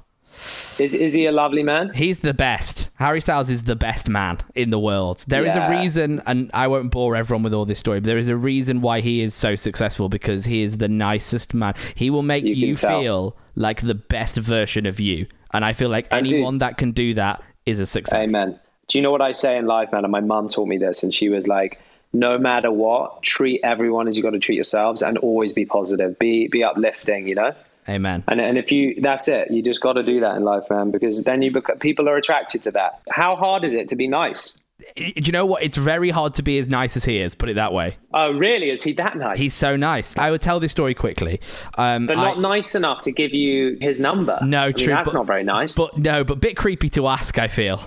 [0.79, 1.91] is is he a lovely man?
[1.93, 2.89] He's the best.
[2.95, 5.23] Harry Styles is the best man in the world.
[5.27, 5.49] There yeah.
[5.49, 8.29] is a reason, and I won't bore everyone with all this story, but there is
[8.29, 11.73] a reason why he is so successful because he is the nicest man.
[11.95, 15.27] He will make you, you feel like the best version of you.
[15.53, 18.29] And I feel like and anyone dude, that can do that is a success.
[18.29, 18.59] Amen.
[18.87, 20.03] Do you know what I say in life, man?
[20.03, 21.79] And my mum taught me this, and she was like,
[22.11, 26.17] no matter what, treat everyone as you got to treat yourselves and always be positive.
[26.17, 27.53] Be be uplifting, you know?
[27.89, 28.23] Amen.
[28.27, 30.91] And and if you that's it, you just got to do that in life, man,
[30.91, 33.01] because then you bec- people are attracted to that.
[33.09, 34.57] How hard is it to be nice?
[34.95, 35.61] Do you know what?
[35.61, 37.35] It's very hard to be as nice as he is.
[37.35, 37.97] Put it that way.
[38.13, 38.69] Oh, really?
[38.69, 39.37] Is he that nice?
[39.37, 40.17] He's so nice.
[40.17, 41.41] I would tell this story quickly,
[41.77, 44.39] um, but not I, nice enough to give you his number.
[44.41, 44.87] No, I true.
[44.87, 45.77] Mean, that's but, not very nice.
[45.77, 47.37] But no, but a bit creepy to ask.
[47.37, 47.81] I feel.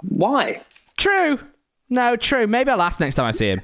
[0.00, 0.62] Why?
[0.96, 1.40] True.
[1.90, 2.46] No, true.
[2.46, 3.60] Maybe I'll ask next time I see him.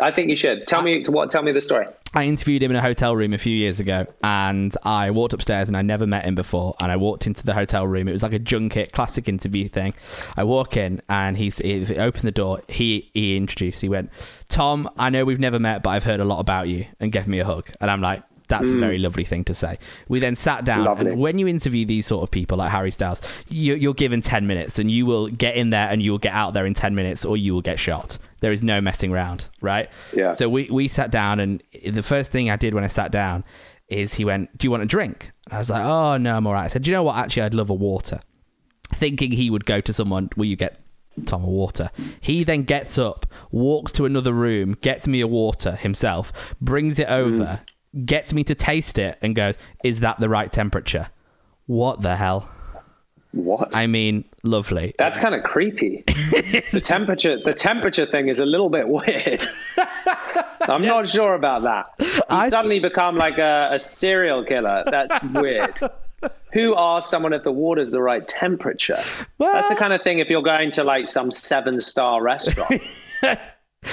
[0.00, 0.66] I think you should.
[0.66, 1.30] Tell me what.
[1.30, 1.86] Tell me the story.
[2.14, 5.68] I interviewed him in a hotel room a few years ago, and I walked upstairs
[5.68, 6.74] and I never met him before.
[6.80, 8.08] And I walked into the hotel room.
[8.08, 9.94] It was like a junket, classic interview thing.
[10.36, 12.60] I walk in and he's, he opened the door.
[12.68, 13.80] He he introduced.
[13.80, 14.10] He went,
[14.48, 17.28] "Tom, I know we've never met, but I've heard a lot about you," and gave
[17.28, 17.70] me a hug.
[17.80, 18.76] And I'm like, that's mm.
[18.76, 19.78] a very lovely thing to say.
[20.08, 21.12] We then sat down, lovely.
[21.12, 24.46] and when you interview these sort of people like Harry Styles, you, are given 10
[24.46, 26.94] minutes and you will get in there and you will get out there in 10
[26.94, 28.18] minutes or you will get shot.
[28.40, 29.94] There is no messing around, right?
[30.14, 30.32] Yeah.
[30.32, 33.44] So we, we sat down, and the first thing I did when I sat down
[33.88, 35.30] is he went, Do you want a drink?
[35.50, 36.64] I was like, Oh, no, I'm all right.
[36.64, 37.16] I said, Do you know what?
[37.16, 38.20] Actually, I'd love a water.
[38.92, 40.78] Thinking he would go to someone, Will you get
[41.26, 41.90] Tom a water.
[42.20, 47.08] He then gets up, walks to another room, gets me a water himself, brings it
[47.08, 47.60] over, mm
[48.04, 51.08] gets me to taste it and goes, Is that the right temperature?
[51.66, 52.48] What the hell?
[53.32, 53.76] What?
[53.76, 54.94] I mean, lovely.
[54.98, 56.02] That's kind of creepy.
[56.06, 59.42] the temperature, the temperature thing is a little bit weird.
[60.62, 61.86] I'm not sure about that.
[62.00, 64.82] You I- suddenly become like a, a serial killer.
[64.86, 65.78] That's weird.
[66.52, 68.98] Who asks someone if the water's the right temperature?
[69.38, 72.82] That's the kind of thing if you're going to like some seven star restaurant.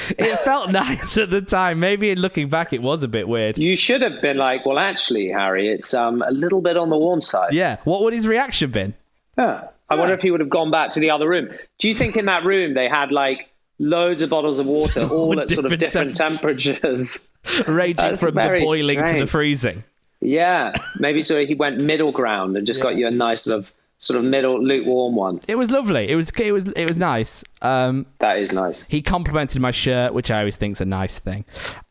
[0.09, 1.79] It felt nice at the time.
[1.79, 3.57] Maybe in looking back, it was a bit weird.
[3.57, 6.97] you should have been like, well, actually, Harry, it's um, a little bit on the
[6.97, 7.53] warm side.
[7.53, 7.77] Yeah.
[7.85, 8.95] What would his reaction been?
[9.37, 9.67] Yeah.
[9.89, 11.49] I wonder if he would have gone back to the other room.
[11.79, 15.39] Do you think in that room they had like loads of bottles of water, all
[15.39, 17.29] at sort of Different temperatures?
[17.67, 19.83] Raging That's from the boiling to the freezing.
[20.19, 23.71] Yeah, maybe so he went middle ground and just got you a nice sort of
[23.99, 25.39] sort of middle lukewarm one.
[25.47, 26.09] It was lovely.
[26.09, 27.43] It was it was it was nice.
[27.61, 28.83] Um, That is nice.
[28.83, 31.45] he complimented my shirt, which I always think's a nice thing.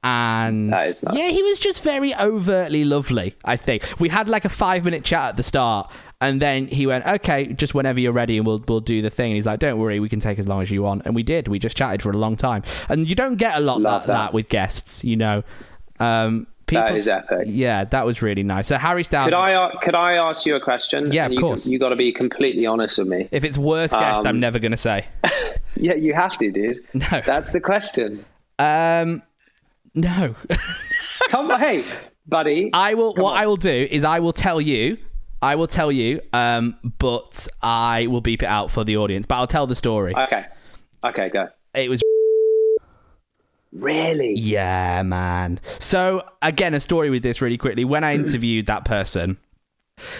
[0.04, 1.16] And That is nice.
[1.16, 3.34] yeah, he was just very overtly lovely.
[3.44, 5.90] I think we had like a five minute chat at the start,
[6.20, 9.26] and then he went, "Okay, just whenever you're ready, and we'll we'll do the thing."
[9.32, 11.22] And he's like, "Don't worry, we can take as long as you want." And we
[11.22, 11.48] did.
[11.48, 14.06] We just chatted for a long time, and you don't get a lot Love like
[14.06, 14.12] that.
[14.12, 14.34] that.
[14.34, 15.42] with guests, you know.
[16.00, 17.44] Um, people, That is epic.
[17.46, 18.66] Yeah, that was really nice.
[18.68, 19.26] So Harry Styles.
[19.26, 21.10] Could I could I ask you a question?
[21.12, 21.66] Yeah, of you, course.
[21.66, 23.28] You got to be completely honest with me.
[23.30, 25.06] if it's worst guest, I'm Um, never gonna say.
[25.78, 26.78] Yeah, you have to, dude.
[26.94, 27.20] No.
[27.26, 28.24] That's the question.
[28.58, 29.20] Um,
[29.94, 30.34] no.
[31.28, 31.84] Come on, hey,
[32.26, 32.70] buddy.
[32.72, 33.12] I will.
[33.12, 33.42] Come what on.
[33.42, 34.96] I will do is I will tell you.
[35.42, 36.20] I will tell you.
[36.32, 39.26] Um, but I will beep it out for the audience.
[39.26, 40.14] But I'll tell the story.
[40.14, 40.44] Okay.
[41.04, 41.48] Okay, go.
[41.74, 42.02] it was.
[43.72, 44.34] Really?
[44.34, 45.60] Yeah, man.
[45.78, 47.84] So again, a story with this really quickly.
[47.84, 49.38] When I interviewed that person.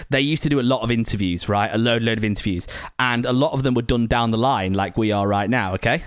[0.08, 1.70] They used to do a lot of interviews, right?
[1.70, 2.66] A load, load of interviews,
[2.98, 5.74] and a lot of them were done down the line, like we are right now.
[5.74, 6.02] Okay,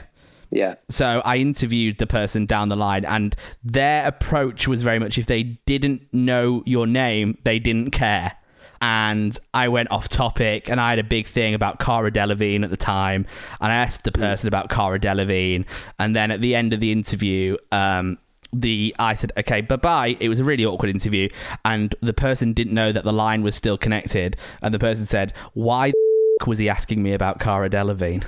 [0.49, 0.74] Yeah.
[0.89, 5.28] so I interviewed the person down the line, and their approach was very much if
[5.28, 8.38] they didn't know your name, they didn't care.
[8.82, 12.69] And I went off topic, and I had a big thing about Cara Delevingne at
[12.69, 13.25] the time,
[13.59, 15.65] and I asked the person about Cara Delevingne,
[15.99, 18.17] and then at the end of the interview, um,
[18.53, 21.30] the I said, "Okay, bye bye." It was a really awkward interview,
[21.65, 25.34] and the person didn't know that the line was still connected, and the person said,
[25.53, 28.23] "Why the was he asking me about Cara Delevingne?"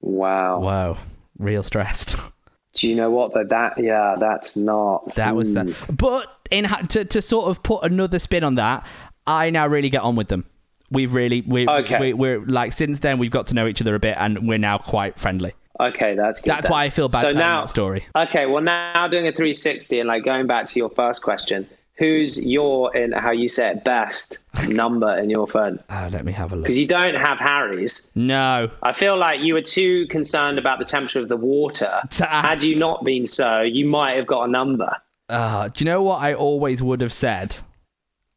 [0.00, 0.60] Wow.
[0.60, 0.98] wow
[1.38, 2.16] real stressed.
[2.74, 3.34] Do you know what?
[3.34, 5.14] That that yeah, that's not.
[5.16, 5.70] That was Hmm.
[5.70, 5.96] that.
[5.96, 8.86] But in to to sort of put another spin on that,
[9.28, 10.44] I now really get on with them.
[10.90, 11.98] We've really we Okay.
[12.00, 14.58] we, we're like since then we've got to know each other a bit and we're
[14.58, 15.52] now quite friendly.
[15.80, 16.50] Okay, that's good.
[16.50, 16.72] That's then.
[16.72, 18.04] why I feel bad So now, that story.
[18.16, 22.42] Okay, well now doing a 360 and like going back to your first question, who's
[22.44, 25.78] your in how you say it best number in your phone?
[25.90, 26.64] Oh, let me have a look.
[26.64, 28.10] Because you don't have Harry's.
[28.14, 32.00] No, I feel like you were too concerned about the temperature of the water.
[32.18, 34.96] Had you not been so, you might have got a number.
[35.28, 37.58] uh, do you know what I always would have said?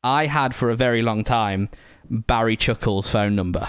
[0.03, 1.69] I had for a very long time
[2.09, 3.67] Barry Chuckle's phone number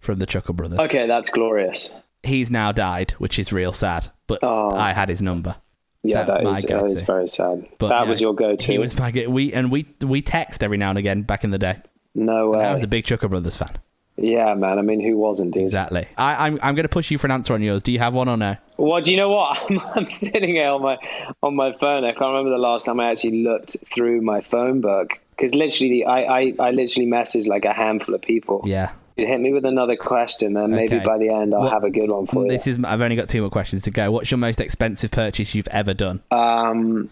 [0.00, 0.78] from the Chuckle Brothers.
[0.78, 1.90] Okay, that's glorious.
[2.22, 4.08] He's now died, which is real sad.
[4.26, 4.70] But Oh.
[4.74, 5.56] I had his number.
[6.02, 6.84] Yeah, That's that my is, go-to.
[6.92, 7.66] is very sad.
[7.78, 8.66] But that yeah, was your go-to.
[8.72, 11.50] He was my go- we and we we text every now and again back in
[11.50, 11.78] the day.
[12.14, 12.64] no way.
[12.64, 13.70] I was a big Chuckle Brothers fan.
[14.16, 14.78] yeah, man.
[14.78, 15.64] I mean, who wasn't, dude?
[15.64, 16.06] Exactly.
[16.16, 17.82] I, I'm I'm going to push you for an answer on yours.
[17.82, 18.56] Do you have one or no?
[18.76, 19.60] Well, do you know what?
[19.70, 20.96] I'm, I'm sitting here on my
[21.42, 22.04] on my phone.
[22.04, 26.04] I can't remember the last time I actually looked through my phone book because literally,
[26.04, 28.62] I, I I literally messaged like a handful of people.
[28.64, 28.90] Yeah.
[29.16, 31.04] You hit me with another question, then maybe Okay.
[31.04, 32.72] by the end I'll What- have a good one for This you.
[32.72, 32.78] is.
[32.84, 34.10] I've only got two more questions to go.
[34.10, 36.22] What's your most expensive purchase you've ever done?
[36.30, 37.08] Um,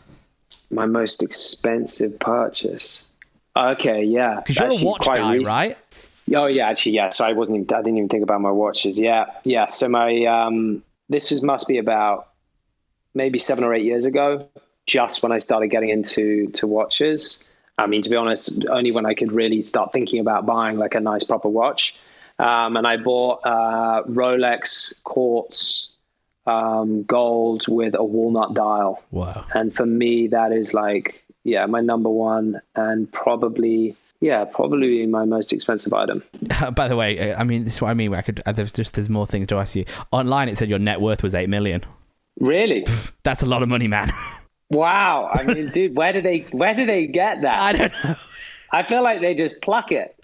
[0.70, 3.04] my most expensive purchase.
[3.56, 4.40] Okay, yeah.
[4.46, 5.46] Because you're a watch guy, recent.
[5.48, 5.78] right?
[6.34, 7.10] Oh yeah, actually, yeah.
[7.10, 7.56] So I wasn't.
[7.62, 8.98] Even, I didn't even think about my watches.
[9.00, 9.66] Yeah, yeah.
[9.66, 12.28] So my um, this is must be about
[13.14, 14.46] maybe seven or eight years ago.
[14.86, 17.46] Just when I started getting into to watches.
[17.78, 20.94] I mean, to be honest, only when I could really start thinking about buying like
[20.94, 21.98] a nice proper watch.
[22.38, 25.94] Um, and I bought uh, Rolex quartz
[26.46, 29.02] um, gold with a walnut dial.
[29.10, 29.44] Whoa.
[29.54, 35.24] And for me, that is like, yeah, my number one and probably, yeah, probably my
[35.24, 36.22] most expensive item.
[36.74, 38.14] By the way, uh, I mean this is what I mean.
[38.14, 38.42] I could.
[38.46, 39.84] Uh, there's just there's more things to ask you.
[40.10, 41.84] Online, it said your net worth was eight million.
[42.40, 42.86] Really?
[43.22, 44.10] That's a lot of money, man.
[44.70, 45.30] Wow.
[45.32, 47.58] I mean, dude, where did they, where did they get that?
[47.60, 48.16] I don't know.
[48.72, 50.16] I feel like they just pluck it.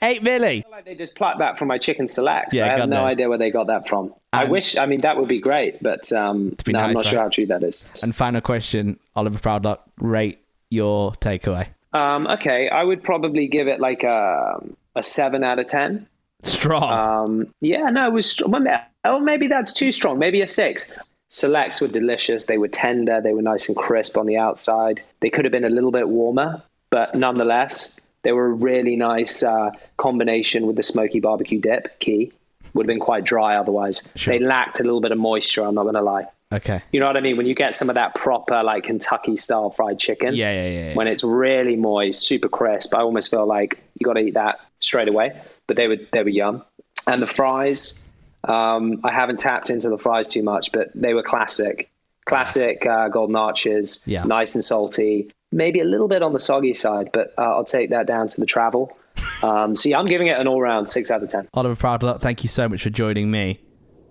[0.00, 0.58] Eight milli.
[0.58, 2.54] I feel like they just pluck that from my chicken selects.
[2.54, 3.12] Yeah, I have God no knows.
[3.12, 4.14] idea where they got that from.
[4.32, 7.06] I wish, I mean, that would be great, but um, be no, I'm nice, not
[7.06, 7.84] sure how true that is.
[8.04, 10.38] And final question, Oliver Proudlock, rate
[10.70, 11.66] your takeaway.
[11.92, 14.62] Um, okay, I would probably give it like a,
[14.94, 16.06] a seven out of 10.
[16.44, 16.92] Strong.
[16.92, 18.40] Um, yeah, no, it was.
[18.46, 18.64] well,
[19.04, 20.18] Oh, maybe that's too strong.
[20.18, 20.92] Maybe a six.
[21.30, 22.46] Selects were delicious.
[22.46, 23.20] They were tender.
[23.20, 25.02] They were nice and crisp on the outside.
[25.20, 29.42] They could have been a little bit warmer, but nonetheless, They were a really nice
[29.44, 32.00] uh, combination with the smoky barbecue dip.
[32.00, 32.32] Key
[32.74, 34.02] would have been quite dry otherwise.
[34.16, 34.34] Sure.
[34.36, 35.62] They lacked a little bit of moisture.
[35.64, 36.26] I'm not going to lie.
[36.52, 36.82] Okay.
[36.92, 37.36] You know what I mean?
[37.36, 40.88] When you get some of that proper like Kentucky style fried chicken, Yeah, yeah, yeah,
[40.88, 40.94] yeah.
[40.94, 44.58] when it's really moist, super crisp, I almost feel like you got to eat that
[44.80, 45.40] straight away.
[45.66, 46.64] But they were they were yum,
[47.06, 48.02] and the fries.
[48.44, 51.90] Um, I haven't tapped into the fries too much, but they were classic,
[52.24, 54.24] classic uh, golden arches, Yeah.
[54.24, 55.30] nice and salty.
[55.50, 58.40] Maybe a little bit on the soggy side, but uh, I'll take that down to
[58.40, 58.96] the travel.
[59.42, 61.48] Um, so yeah, I'm giving it an all round six out of ten.
[61.54, 63.60] Oliver Proudlock, thank you so much for joining me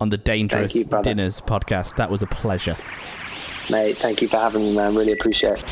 [0.00, 0.84] on the Dangerous you.
[1.02, 1.96] Dinners podcast.
[1.96, 2.76] That was a pleasure.
[3.70, 4.94] Mate, thank you for having me, man.
[4.94, 5.64] Really appreciate it.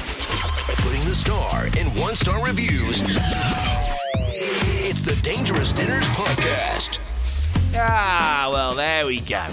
[0.78, 3.00] Putting the star in one star reviews.
[4.28, 6.98] It's the Dangerous Dinners Podcast.
[7.78, 9.46] Ah, well, there we go.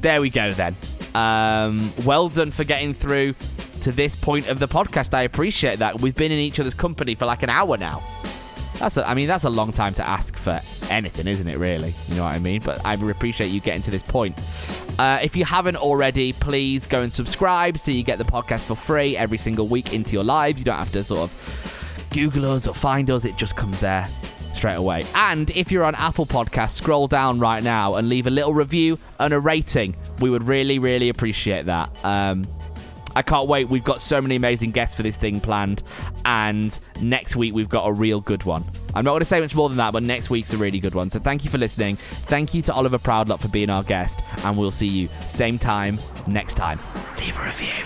[0.00, 0.76] There we go then.
[1.14, 3.34] Um, well done for getting through
[3.80, 5.14] to this point of the podcast.
[5.14, 6.00] I appreciate that.
[6.00, 8.02] We've been in each other's company for like an hour now.
[8.78, 11.94] That's a, I mean, that's a long time to ask for anything, isn't it, really?
[12.08, 12.60] You know what I mean?
[12.62, 14.36] But I appreciate you getting to this point.
[14.98, 18.74] Uh, if you haven't already, please go and subscribe so you get the podcast for
[18.74, 20.58] free every single week into your live.
[20.58, 24.08] You don't have to sort of Google us or find us, it just comes there
[24.58, 25.06] straight away.
[25.14, 28.98] And if you're on Apple Podcasts, scroll down right now and leave a little review
[29.18, 29.96] and a rating.
[30.20, 31.90] We would really, really appreciate that.
[32.04, 32.46] Um,
[33.14, 33.68] I can't wait.
[33.68, 35.82] We've got so many amazing guests for this thing planned,
[36.24, 38.62] and next week we've got a real good one.
[38.94, 40.94] I'm not going to say much more than that, but next week's a really good
[40.94, 41.08] one.
[41.10, 41.96] So thank you for listening.
[41.96, 45.98] Thank you to Oliver Proudlock for being our guest, and we'll see you same time
[46.26, 46.78] next time.
[47.18, 47.84] Leave a review.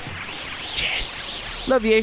[0.74, 1.68] Cheers.
[1.68, 2.02] Love you.